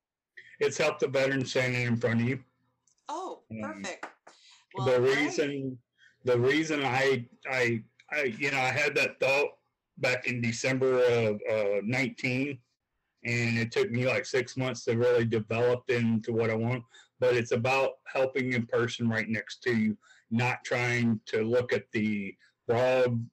[0.60, 2.40] It's help the veteran standing in front of you.
[3.10, 4.06] Oh, um, perfect.
[4.06, 4.12] Um,
[4.76, 5.78] well, the reason
[6.26, 9.50] the reason I I I you know I had that thought
[9.98, 12.58] back in December of uh, 19
[13.26, 16.84] and it took me like six months to really develop into what I want.
[17.20, 19.98] But it's about helping a person right next to you,
[20.30, 22.36] not trying to look at the
[22.68, 23.26] broad,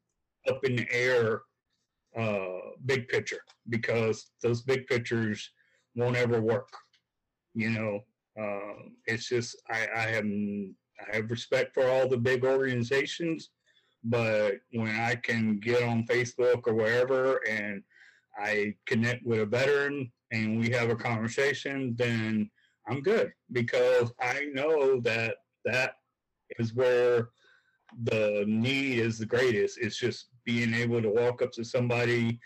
[0.49, 1.43] up in the air,
[2.17, 5.51] uh, big picture, because those big pictures
[5.97, 6.69] won't ever work.
[7.55, 8.01] You know,
[8.41, 13.51] uh, it's just I, I have I have respect for all the big organizations,
[14.05, 17.83] but when I can get on Facebook or wherever and
[18.41, 22.51] I connect with a veteran and we have a conversation, then
[22.89, 25.95] I'm good because I know that that
[26.59, 27.29] is where
[28.05, 29.79] the need is the greatest.
[29.79, 32.39] It's just being able to walk up to somebody,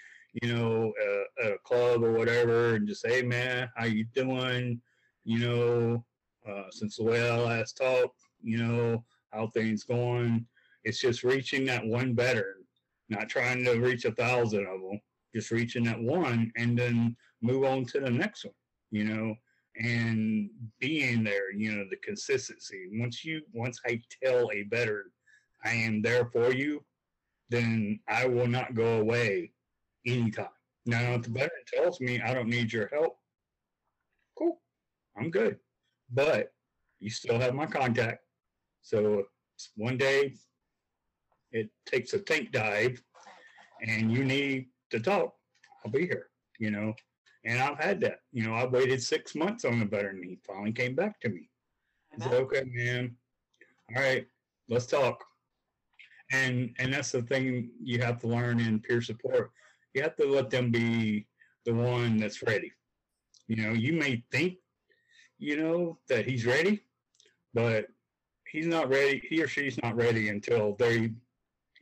[0.42, 4.04] you know, uh, at a club or whatever, and just say, "Hey, man, how you
[4.14, 4.80] doing?"
[5.24, 6.04] You know,
[6.48, 10.46] uh, since the way I last talked, you know, how things going.
[10.84, 12.56] It's just reaching that one better,
[13.08, 15.00] not trying to reach a thousand of them,
[15.34, 18.54] just reaching that one and then move on to the next one,
[18.90, 19.34] you know,
[19.76, 22.88] and being there, you know, the consistency.
[22.92, 25.06] Once you, once I tell a better,
[25.64, 26.84] I am there for you,
[27.50, 29.52] then I will not go away
[30.06, 30.46] anytime.
[30.86, 33.16] Now, if the veteran tells me I don't need your help,
[34.38, 34.60] cool,
[35.18, 35.58] I'm good.
[36.12, 36.52] But
[37.00, 38.20] you still have my contact.
[38.82, 39.24] So
[39.76, 40.34] one day
[41.52, 43.02] it takes a tank dive
[43.86, 45.34] and you need to talk,
[45.84, 46.28] I'll be here,
[46.58, 46.94] you know.
[47.44, 48.20] And I've had that.
[48.32, 50.22] You know, I waited six months on the veteran.
[50.22, 51.50] He finally came back to me.
[52.14, 53.16] I said, okay, man.
[53.94, 54.26] All right,
[54.68, 55.22] let's talk.
[56.32, 59.50] And and that's the thing you have to learn in peer support.
[59.92, 61.26] You have to let them be
[61.66, 62.72] the one that's ready.
[63.46, 64.54] You know, you may think,
[65.38, 66.82] you know, that he's ready,
[67.52, 67.88] but
[68.50, 69.22] he's not ready.
[69.28, 71.12] He or she's not ready until they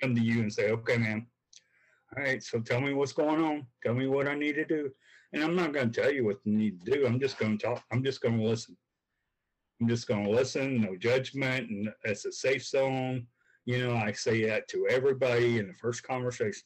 [0.00, 1.26] come to you and say, okay, man,
[2.16, 3.66] all right, so tell me what's going on.
[3.82, 4.90] Tell me what I need to do.
[5.32, 7.06] And I'm not going to tell you what you need to do.
[7.06, 7.82] I'm just going to talk.
[7.90, 8.76] I'm just going to listen.
[9.80, 13.26] I'm just going to listen, no judgment, and it's a safe zone.
[13.64, 16.64] You know, I say that to everybody in the first conversation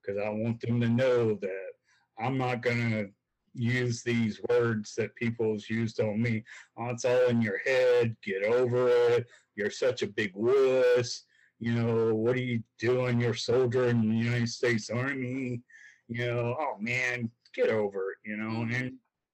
[0.00, 1.70] because I want them to know that
[2.18, 3.08] I'm not going to
[3.52, 6.42] use these words that people's used on me.
[6.78, 8.16] Oh, it's all in your head.
[8.22, 9.26] Get over it.
[9.56, 11.24] You're such a big wuss
[11.58, 13.20] you know, what are you doing?
[13.20, 15.62] You're a soldier in the United States Army.
[16.08, 18.74] You know, oh man, get over it, you know, mm-hmm.
[18.74, 18.92] and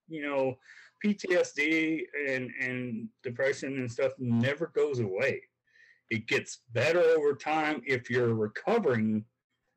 [0.08, 0.56] you know,
[1.04, 5.42] PTSD and and depression and stuff never goes away.
[6.10, 9.24] It gets better over time if you're recovering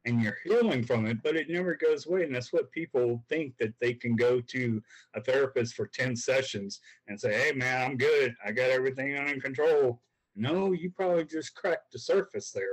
[0.05, 2.23] and you're healing from it, but it never goes away.
[2.23, 4.81] And that's what people think that they can go to
[5.15, 8.35] a therapist for 10 sessions and say, Hey man, I'm good.
[8.45, 10.01] I got everything under control.
[10.35, 12.63] No, you probably just cracked the surface there.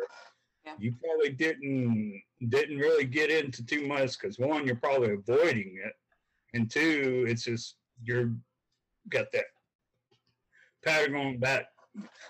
[0.64, 0.74] Yeah.
[0.78, 5.92] You probably didn't didn't really get into too much because one, you're probably avoiding it,
[6.54, 8.32] and two, it's just you're
[9.08, 9.46] got that
[10.84, 11.66] pattern going back.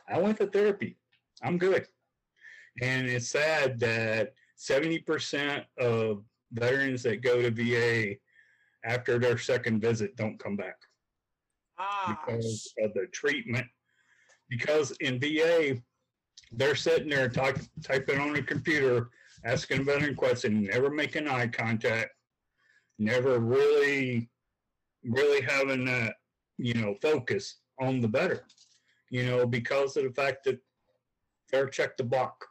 [0.08, 0.96] I went to therapy.
[1.42, 1.86] I'm good,
[2.80, 8.16] and it's sad that seventy percent of veterans that go to VA
[8.84, 10.76] after their second visit don't come back
[11.78, 12.18] ah.
[12.26, 13.66] because of the treatment
[14.52, 15.78] because in VA,
[16.52, 19.08] they're sitting there typing on a computer,
[19.46, 22.10] asking a veteran question, never making eye contact,
[22.98, 24.28] never really,
[25.04, 26.16] really having that,
[26.58, 28.44] you know, focus on the better,
[29.08, 30.60] you know, because of the fact that
[31.50, 32.44] they're check the block.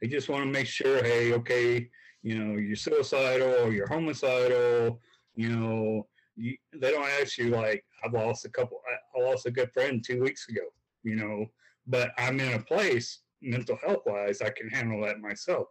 [0.00, 1.90] They just want to make sure, hey, okay,
[2.22, 4.98] you know, you're suicidal, you're homicidal,
[5.34, 6.06] you know,
[6.36, 8.80] you, they don't ask you like, I've lost a couple,
[9.14, 10.62] I lost a good friend two weeks ago
[11.02, 11.46] you know,
[11.86, 15.68] but I'm in a place mental health wise, I can handle that myself.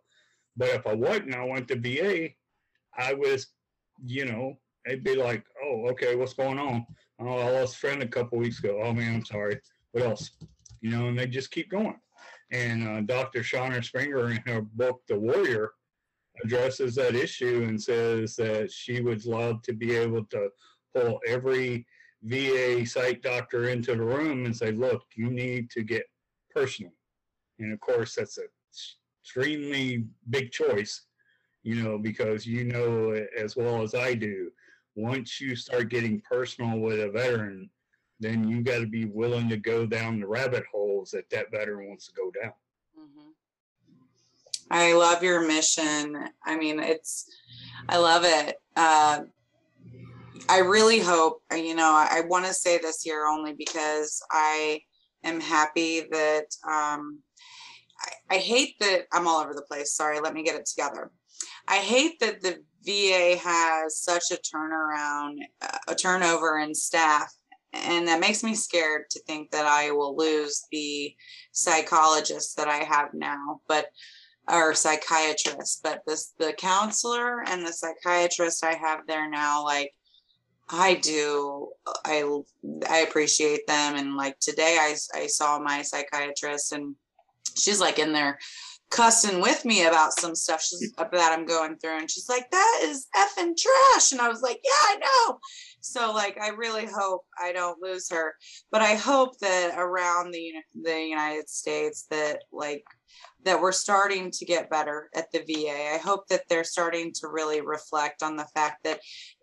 [0.57, 2.29] But if I wasn't, I went to VA,
[2.97, 3.47] I was,
[4.03, 6.85] you know, they'd be like, oh, okay, what's going on?
[7.19, 8.81] Oh, I lost a friend a couple weeks ago.
[8.83, 9.59] Oh man, I'm sorry.
[9.91, 10.31] What else?
[10.81, 11.99] You know, and they just keep going.
[12.51, 13.41] And uh, Dr.
[13.41, 15.71] Shauna Springer in her book, The Warrior,
[16.43, 20.49] addresses that issue and says that she would love to be able to
[20.95, 21.85] pull every
[22.23, 26.03] VA site doctor into the room and say, look, you need to get
[26.53, 26.91] personal.
[27.59, 28.43] And of course, that's a
[29.21, 31.05] extremely big choice,
[31.63, 34.51] you know, because you know as well as I do,
[34.95, 37.69] once you start getting personal with a veteran,
[38.19, 41.87] then you got to be willing to go down the rabbit holes that that veteran
[41.87, 42.53] wants to go down.
[42.99, 43.29] Mm-hmm.
[44.71, 46.29] I love your mission.
[46.45, 47.29] I mean, it's,
[47.87, 48.57] I love it.
[48.75, 49.21] Uh,
[50.47, 54.21] I really hope, uh, you know, I, I want to say this here only because
[54.31, 54.81] I
[55.23, 57.19] am happy that um,
[57.99, 59.93] I, I hate that I'm all over the place.
[59.93, 61.11] Sorry, let me get it together.
[61.67, 67.33] I hate that the VA has such a turnaround, uh, a turnover in staff.
[67.73, 71.13] And that makes me scared to think that I will lose the
[71.51, 73.87] psychologist that I have now, but
[74.51, 75.81] or psychiatrist.
[75.83, 79.93] But this the counselor and the psychiatrist I have there now, like
[80.69, 81.69] I do.
[82.05, 82.41] I
[82.87, 86.95] I appreciate them, and like today, I I saw my psychiatrist, and
[87.57, 88.37] she's like in there
[88.91, 91.11] cussing with me about some stuff she's, mm.
[91.11, 94.59] that I'm going through, and she's like, "That is effing trash," and I was like,
[94.63, 95.39] "Yeah, I know."
[95.81, 98.35] So like, I really hope I don't lose her,
[98.71, 102.83] but I hope that around the the United States that like
[103.43, 105.93] that we're starting to get better at the VA.
[105.95, 108.99] I hope that they're starting to really reflect on the fact that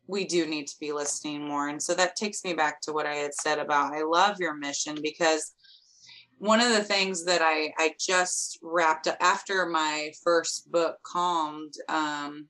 [0.06, 1.68] we do need to be listening more.
[1.68, 4.54] And so that takes me back to what I had said about I love your
[4.54, 5.52] mission because
[6.38, 11.74] one of the things that I, I just wrapped up after my first book calmed
[11.88, 12.48] um,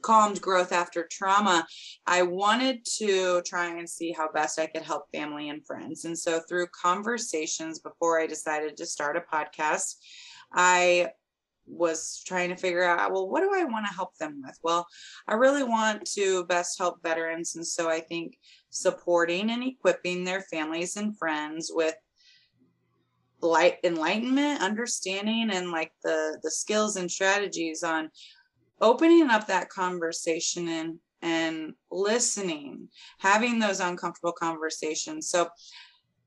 [0.00, 1.66] calmed growth after trauma
[2.06, 6.16] i wanted to try and see how best i could help family and friends and
[6.16, 9.96] so through conversations before i decided to start a podcast
[10.52, 11.08] i
[11.68, 14.58] was trying to figure out well what do i want to help them with?
[14.62, 14.86] Well
[15.26, 18.36] i really want to best help veterans and so i think
[18.70, 21.94] supporting and equipping their families and friends with
[23.40, 28.10] light enlightenment understanding and like the the skills and strategies on
[28.80, 32.88] opening up that conversation and and listening
[33.18, 35.30] having those uncomfortable conversations.
[35.30, 35.48] So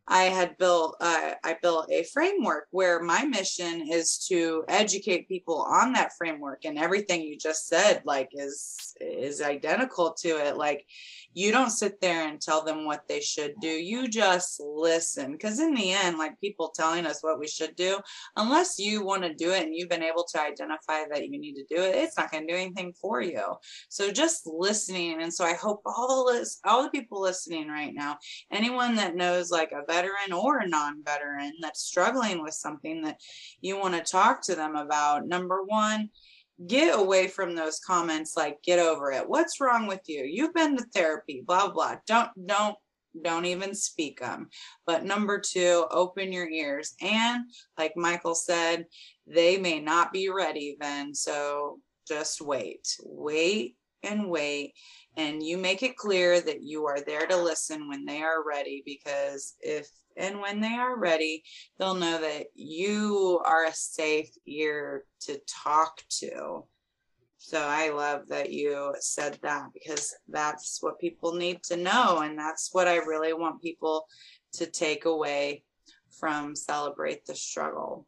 [0.08, 5.62] I had built uh, I built a framework where my mission is to educate people
[5.62, 10.58] on that framework and everything you just said like is is identical to it.
[10.58, 10.86] Like
[11.34, 13.70] you don't sit there and tell them what they should do.
[13.70, 17.99] You just listen because in the end like people telling us what we should do
[18.36, 21.56] unless you want to do it and you've been able to identify that you need
[21.56, 23.41] to do it it's not going to do anything for you.
[23.89, 28.18] So just listening and so i hope all this all the people listening right now
[28.52, 33.18] anyone that knows like a veteran or a non-veteran that's struggling with something that
[33.60, 36.10] you want to talk to them about number one
[36.68, 39.28] get away from those comments like get over it.
[39.28, 40.24] What's wrong with you?
[40.24, 41.96] You've been to therapy blah blah.
[42.08, 42.76] Don't don't
[43.22, 44.48] don't even speak them
[44.86, 46.96] but number two open your ears.
[47.02, 47.44] And
[47.78, 48.86] like michael said
[49.28, 52.88] they may not be ready then so just wait.
[53.04, 54.74] Wait and wait
[55.18, 58.82] and you make it clear that you are there to listen when they are ready
[58.86, 59.88] because if
[60.18, 61.43] and when they are ready,
[61.78, 66.66] they'll know that you are a safe ear to talk to.
[67.38, 72.20] So I love that you said that because that's what people need to know.
[72.20, 74.06] And that's what I really want people
[74.54, 75.64] to take away
[76.20, 78.06] from Celebrate the Struggle.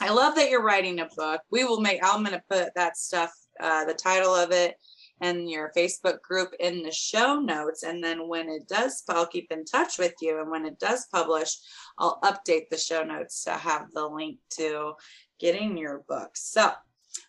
[0.00, 1.40] I love that you're writing a book.
[1.50, 4.74] We will make, I'm going to put that stuff, uh, the title of it
[5.20, 7.82] and your Facebook group in the show notes.
[7.82, 10.40] And then when it does, I'll keep in touch with you.
[10.40, 11.56] And when it does publish,
[11.98, 14.94] I'll update the show notes to have the link to
[15.38, 16.30] getting your book.
[16.34, 16.70] So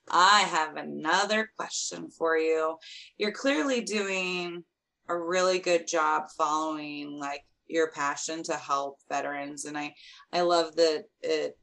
[0.10, 2.78] I have another question for you.
[3.18, 4.64] You're clearly doing
[5.10, 9.94] a really good job following like your passion to help veterans and I
[10.32, 11.58] I love that it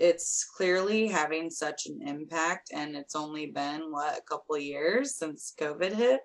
[0.00, 5.52] it's clearly having such an impact and it's only been what a couple years since
[5.60, 6.20] covid hit.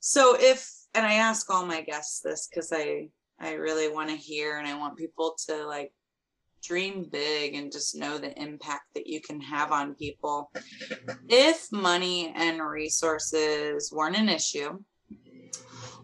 [0.00, 4.16] So if and i ask all my guests this because i i really want to
[4.16, 5.92] hear and i want people to like
[6.62, 10.50] dream big and just know the impact that you can have on people.
[11.28, 14.78] If money and resources weren't an issue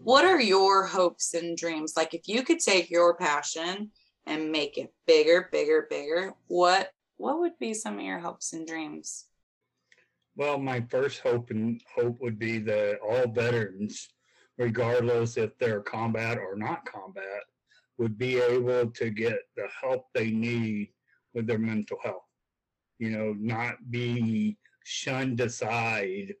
[0.03, 1.93] what are your hopes and dreams?
[1.95, 3.91] Like if you could take your passion
[4.25, 8.67] and make it bigger, bigger, bigger, what what would be some of your hopes and
[8.67, 9.25] dreams?
[10.35, 14.09] Well, my first hope and hope would be that all veterans,
[14.57, 17.43] regardless if they're combat or not combat,
[17.97, 20.89] would be able to get the help they need
[21.33, 22.23] with their mental health.
[22.97, 26.33] You know, not be shunned aside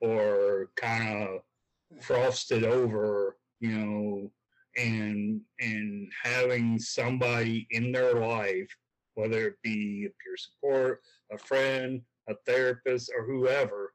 [0.00, 4.30] or kind of frosted over, you know,
[4.76, 8.68] and and having somebody in their life,
[9.14, 11.00] whether it be a peer support,
[11.32, 13.92] a friend, a therapist, or whoever,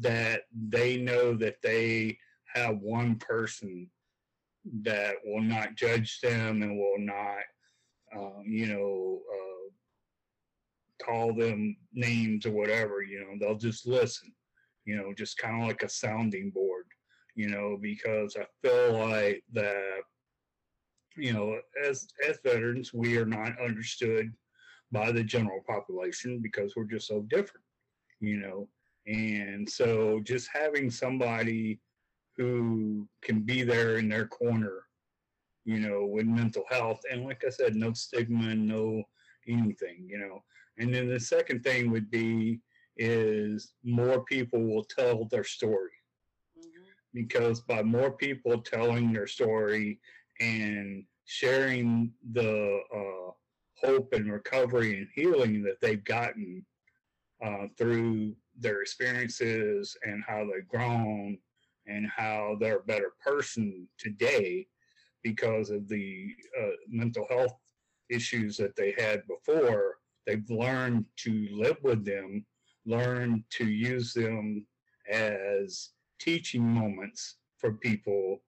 [0.00, 2.18] that they know that they
[2.54, 3.88] have one person
[4.82, 7.42] that will not judge them and will not,
[8.14, 13.02] um, you know, uh, call them names or whatever.
[13.02, 14.32] You know, they'll just listen.
[14.84, 16.86] You know, just kind of like a sounding board.
[17.36, 20.00] You know, because I feel like that
[21.16, 24.32] you know, as as veterans, we are not understood
[24.92, 27.64] by the general population because we're just so different,
[28.20, 28.68] you know.
[29.06, 31.80] And so just having somebody
[32.36, 34.84] who can be there in their corner,
[35.64, 39.02] you know, with mental health and like I said, no stigma, no
[39.48, 40.42] anything, you know.
[40.78, 42.60] And then the second thing would be
[42.96, 45.92] is more people will tell their story.
[46.58, 46.84] Mm-hmm.
[47.14, 50.00] Because by more people telling their story
[50.40, 53.30] and sharing the uh,
[53.86, 56.64] hope and recovery and healing that they've gotten
[57.44, 61.38] uh, through their experiences and how they've grown
[61.86, 64.66] and how they're a better person today
[65.22, 67.56] because of the uh, mental health
[68.10, 69.96] issues that they had before.
[70.26, 72.44] They've learned to live with them,
[72.84, 74.66] learn to use them
[75.10, 78.42] as teaching moments for people,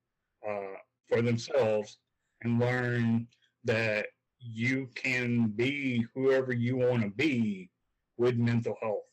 [0.47, 0.77] uh,
[1.07, 1.97] for themselves,
[2.43, 3.27] and learn
[3.63, 4.07] that
[4.39, 7.69] you can be whoever you want to be
[8.17, 9.03] with mental health.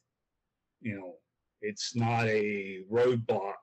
[0.80, 1.14] You know,
[1.62, 3.54] it's not a roadblock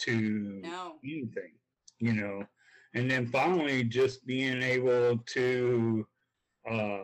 [0.00, 0.96] to no.
[1.04, 1.52] anything,
[1.98, 2.44] you know.
[2.94, 6.06] And then finally, just being able to
[6.70, 7.02] uh,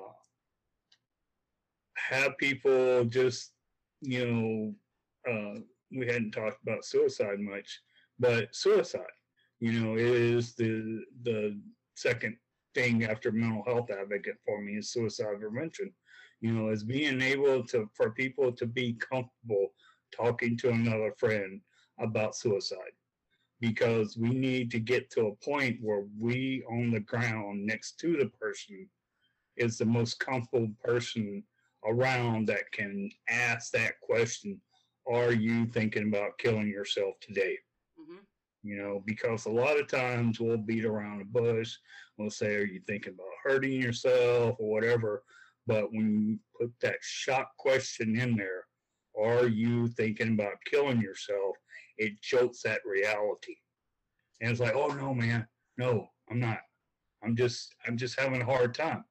[1.96, 3.52] have people just,
[4.00, 4.74] you know,
[5.30, 5.60] uh,
[5.96, 7.80] we hadn't talked about suicide much,
[8.18, 9.02] but suicide,
[9.60, 11.60] you know, it is the the
[11.94, 12.36] second
[12.74, 15.92] thing after mental health advocate for me is suicide prevention.
[16.40, 19.72] You know, is being able to for people to be comfortable
[20.14, 21.60] talking to another friend
[21.98, 22.94] about suicide
[23.60, 28.16] because we need to get to a point where we on the ground next to
[28.16, 28.88] the person
[29.56, 31.42] is the most comfortable person
[31.86, 34.60] around that can ask that question
[35.10, 37.58] are you thinking about killing yourself today.
[38.64, 41.76] You know because a lot of times we'll beat around the bush.
[42.16, 44.56] We'll say are you thinking about hurting yourself?
[44.58, 45.22] or whatever.
[45.66, 48.64] But when you put that shock question in there
[49.22, 51.56] are you thinking about killing yourself?
[51.96, 53.54] it jolts that reality.
[54.40, 55.46] And it's like oh no man.
[55.76, 56.60] No i'm not.
[57.22, 59.04] I'm just i'm just having a hard time.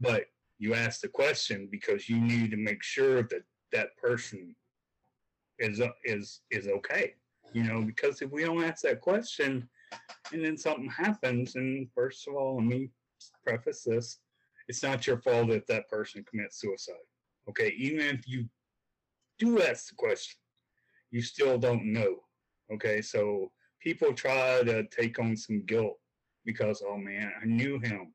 [0.00, 0.26] But
[0.58, 3.42] you ask the question because you need to make sure that
[3.72, 4.54] that person
[5.58, 7.14] is is is okay
[7.52, 9.68] you know because if we don't ask that question
[10.32, 12.90] and then something happens and first of all let me
[13.44, 14.18] preface this
[14.68, 16.94] it's not your fault if that person commits suicide
[17.48, 17.74] okay?
[17.76, 18.46] Even if you
[19.38, 20.38] do ask the question
[21.10, 22.16] you still don't know
[22.72, 23.02] okay?
[23.02, 23.50] So
[23.80, 25.98] people try to take on some guilt
[26.44, 28.12] because oh man i knew him.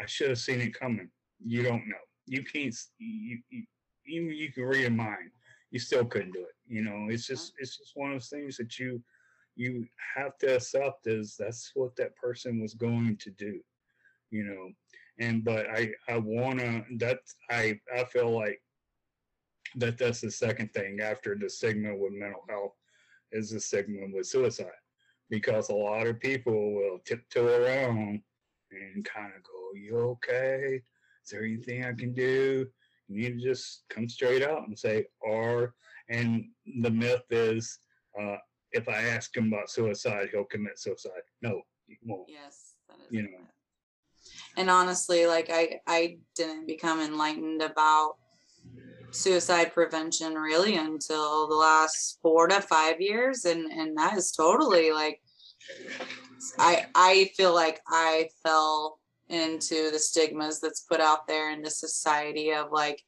[0.00, 1.08] I should have seen it coming.
[1.38, 2.02] You don't know.
[2.26, 3.62] You can't you, you
[4.06, 5.30] even you can read a mind
[5.74, 6.54] you still couldn't do it.
[6.68, 9.02] You know, it's just it's just one of those things that you
[9.56, 13.58] you have to accept as that's what that person was going to do.
[14.30, 14.70] You know,
[15.18, 17.18] and but I I wanna that
[17.50, 18.62] I I feel like
[19.74, 22.76] that that's the second thing after the stigma with mental health
[23.32, 24.80] is the stigma with suicide
[25.28, 28.22] because a lot of people will tiptoe around
[28.70, 30.82] and kind of go, "You okay?
[31.24, 32.68] Is there anything I can do?"
[33.08, 35.74] You need to just come straight out and say, or,
[36.08, 36.46] and
[36.82, 37.78] the myth is,
[38.20, 38.36] uh,
[38.72, 41.22] if I ask him about suicide, he'll commit suicide.
[41.42, 42.28] No, he won't.
[42.28, 43.06] Yes, that is.
[43.10, 43.38] You know.
[44.56, 48.14] And honestly, like I, I didn't become enlightened about
[49.10, 54.92] suicide prevention really until the last four to five years, and and that is totally
[54.92, 55.20] like,
[56.58, 58.98] I I feel like I fell
[59.28, 63.02] into the stigmas that's put out there in the society of like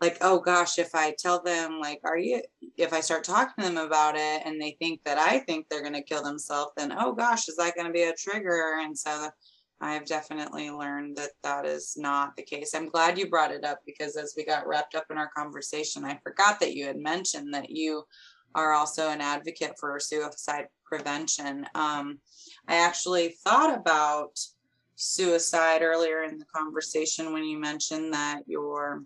[0.00, 2.42] like oh gosh if i tell them like are you
[2.76, 5.82] if i start talking to them about it and they think that i think they're
[5.82, 8.76] going to kill themselves then oh gosh is that going to be a trigger?
[8.80, 9.28] And so
[9.80, 12.74] i've definitely learned that that is not the case.
[12.74, 16.04] I'm glad you brought it up because as we got wrapped up in our conversation
[16.04, 18.04] i forgot that you had mentioned that you
[18.54, 21.66] are also an advocate for suicide prevention.
[21.74, 22.18] Um,
[22.68, 24.38] i actually thought about
[24.96, 29.04] suicide earlier in the conversation when you mentioned that your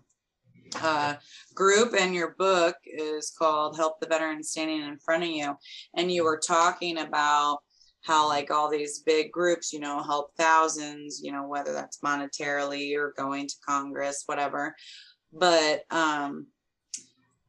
[0.81, 1.15] uh,
[1.53, 5.55] group and your book is called Help the Veteran Standing in Front of You.
[5.95, 7.59] And you were talking about
[8.03, 12.95] how, like, all these big groups, you know, help thousands, you know, whether that's monetarily
[12.95, 14.75] or going to Congress, whatever.
[15.31, 16.47] But um,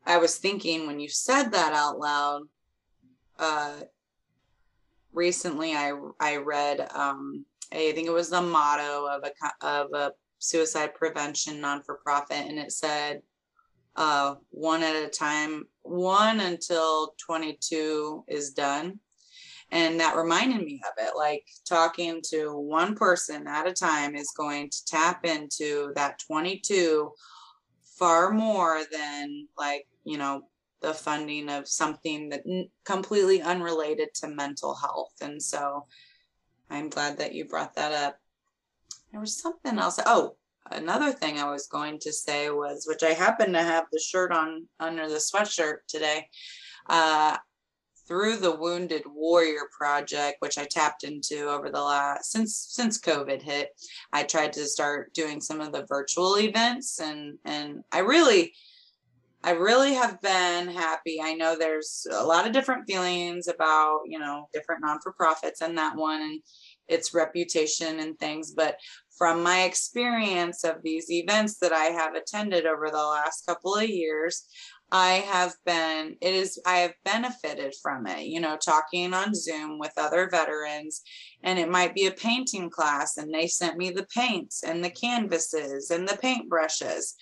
[0.04, 2.42] I was thinking when you said that out loud,
[3.38, 3.80] uh,
[5.12, 10.12] recently I, I read um, I think it was the motto of a of a
[10.38, 13.22] suicide prevention non for profit, and it said
[13.96, 18.98] uh, one at a time, one until 22 is done.
[19.70, 21.16] And that reminded me of it.
[21.16, 27.10] Like talking to one person at a time is going to tap into that 22
[27.98, 30.42] far more than like, you know,
[30.82, 32.42] the funding of something that
[32.84, 35.14] completely unrelated to mental health.
[35.22, 35.86] And so
[36.72, 38.18] I'm glad that you brought that up.
[39.10, 40.00] There was something else.
[40.06, 40.36] Oh,
[40.70, 44.32] another thing I was going to say was, which I happen to have the shirt
[44.32, 46.28] on under the sweatshirt today.
[46.88, 47.36] Uh,
[48.08, 53.42] through the Wounded Warrior Project, which I tapped into over the last since since COVID
[53.42, 53.68] hit,
[54.12, 58.54] I tried to start doing some of the virtual events, and and I really
[59.44, 61.20] I really have been happy.
[61.20, 65.60] I know there's a lot of different feelings about, you know, different non for profits
[65.60, 66.40] and that one and
[66.88, 68.52] its reputation and things.
[68.52, 68.76] But
[69.18, 73.88] from my experience of these events that I have attended over the last couple of
[73.88, 74.46] years,
[74.94, 79.78] I have been, it is, I have benefited from it, you know, talking on Zoom
[79.78, 81.00] with other veterans.
[81.42, 84.90] And it might be a painting class, and they sent me the paints and the
[84.90, 87.14] canvases and the paintbrushes.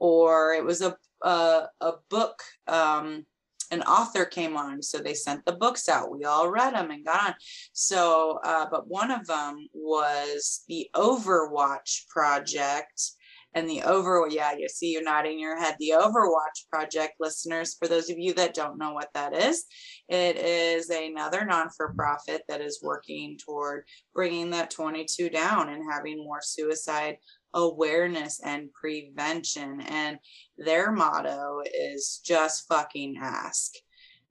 [0.00, 3.24] Or it was a, a, a book, um,
[3.70, 6.10] an author came on so they sent the books out.
[6.10, 7.34] We all read them and got on.
[7.72, 13.10] So uh, but one of them was the overwatch project
[13.54, 15.76] and the over yeah you see you're nodding your head.
[15.80, 19.64] The overwatch project listeners for those of you that don't know what that is
[20.08, 23.84] it is another non-for-profit that is working toward
[24.14, 27.16] bringing that 22 down and having more suicide
[27.56, 29.80] awareness and prevention.
[29.80, 30.18] And
[30.56, 33.72] their motto is just fucking ask.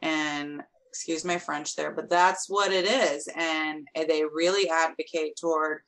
[0.01, 3.27] And excuse my french there but that's what it is.
[3.35, 5.81] And they really advocate toward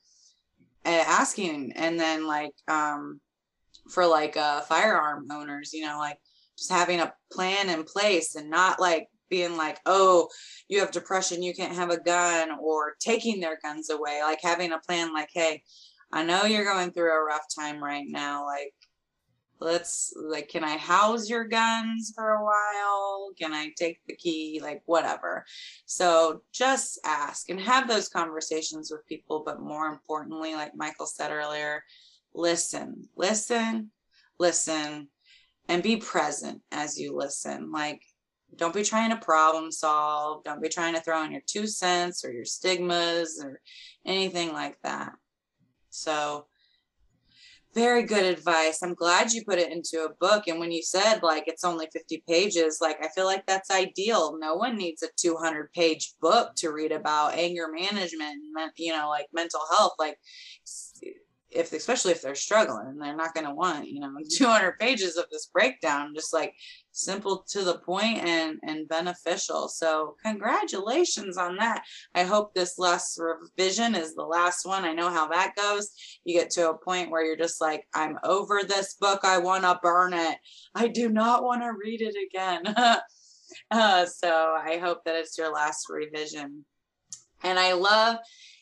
[0.84, 1.72] uh, asking.
[1.76, 3.20] And then like um
[3.88, 6.18] for like uh firearm owners you know like
[6.56, 10.28] just having a plan in place and not like being like oh
[10.68, 14.72] you have depression you can't have a gun or taking their guns away like having
[14.72, 15.62] a plan like hey
[16.12, 18.72] i know you're going through a rough time right now like
[19.60, 24.60] let's like can i house your guns for a while can i take the key
[24.62, 25.44] like whatever
[25.84, 31.32] so just ask and have those conversations with people but more importantly like michael said
[31.32, 31.82] earlier
[32.34, 33.90] listen, listen,
[34.38, 35.08] listen,
[35.68, 37.70] and be present as you listen.
[37.72, 38.02] Like,
[38.56, 40.44] don't be trying to problem solve.
[40.44, 43.60] Don't be trying to throw in your two cents or your stigmas or
[44.06, 45.12] anything like that.
[45.98, 46.46] So,
[47.74, 48.82] very good advice.
[48.82, 50.48] I'm glad you put it into a book.
[50.48, 54.36] And when you said like it's only 50 pages, like I feel like that's ideal.
[54.40, 58.42] No one needs a 200 page book to read about anger management,
[58.76, 59.92] you know, like mental health.
[59.98, 60.18] Like
[61.50, 65.16] if especially if they're struggling and they're not going to want you know 200 pages
[65.16, 66.54] of this breakdown just like
[66.98, 69.68] simple to the point and and beneficial.
[69.68, 71.82] So congratulations on that.
[72.14, 74.84] I hope this last revision is the last one.
[74.84, 75.90] I know how that goes.
[76.24, 79.20] You get to a point where you're just like i'm over this book.
[79.24, 80.38] I want to burn it.
[80.74, 82.74] I do not want to read it again.
[83.70, 86.66] Uh, so i hope that it's your last revision.
[87.42, 88.18] And i love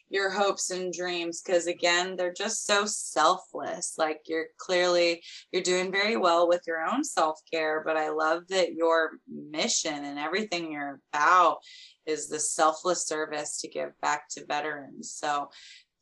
[0.09, 5.21] your hopes and dreams because again they're just so selfless like you're clearly
[5.53, 10.19] you're doing very well with your own self-care but i love that your mission and
[10.19, 11.59] everything you're about
[12.07, 15.11] is the selfless service to give back to veterans.
[15.13, 15.51] So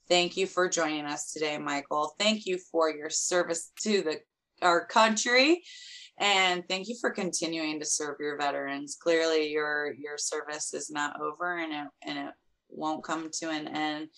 [0.09, 2.15] thank you for joining us today michael.
[2.19, 4.19] Thank you for your service to the
[4.63, 5.63] our country
[6.19, 8.97] and thank you for continuing to serve your veterans.
[9.01, 12.35] Clearly your your service is not over and it and it
[12.75, 14.09] won't come to an end.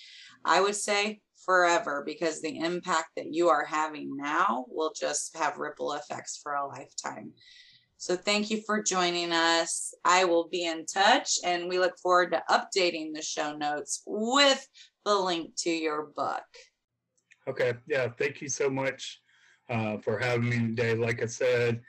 [0.44, 5.58] I would say forever because the impact that you are having now will just have
[5.58, 7.32] ripple effects for a lifetime.
[7.98, 9.94] So thank you for joining us.
[10.04, 14.66] I will be in touch and we look forward to updating the show notes with
[15.04, 16.44] the link to your book.
[17.48, 17.74] Okay.
[17.86, 18.08] Yeah.
[18.18, 19.20] Thank you so much
[19.70, 20.94] uh, for having me today.
[20.94, 21.80] Like I said,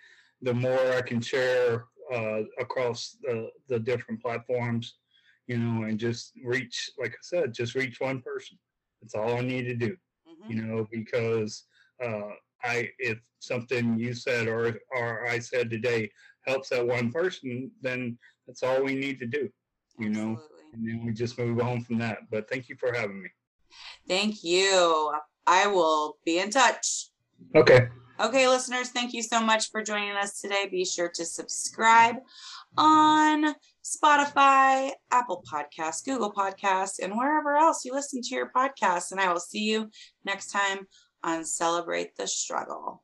[0.41, 4.95] the more I can share uh, across the, the different platforms,
[5.47, 8.57] you know, and just reach, like I said, just reach one person.
[9.01, 9.95] That's all I need to do,
[10.27, 10.51] mm-hmm.
[10.51, 11.63] you know, because
[12.03, 12.31] uh,
[12.63, 16.11] I, if something you said or, or I said today
[16.45, 19.49] helps that one person, then that's all we need to do,
[19.99, 20.21] you Absolutely.
[20.21, 20.39] know,
[20.73, 22.19] and then we just move on from that.
[22.29, 23.29] But thank you for having me.
[24.07, 25.13] Thank you.
[25.45, 27.09] I will be in touch.
[27.55, 27.87] Okay.
[28.19, 30.67] Okay, listeners, thank you so much for joining us today.
[30.71, 32.15] Be sure to subscribe
[32.75, 33.53] on
[33.87, 39.11] Spotify, Apple Podcasts, Google Podcasts, and wherever else you listen to your podcasts.
[39.11, 39.89] And I will see you
[40.25, 40.87] next time
[41.23, 43.01] on Celebrate the Struggle.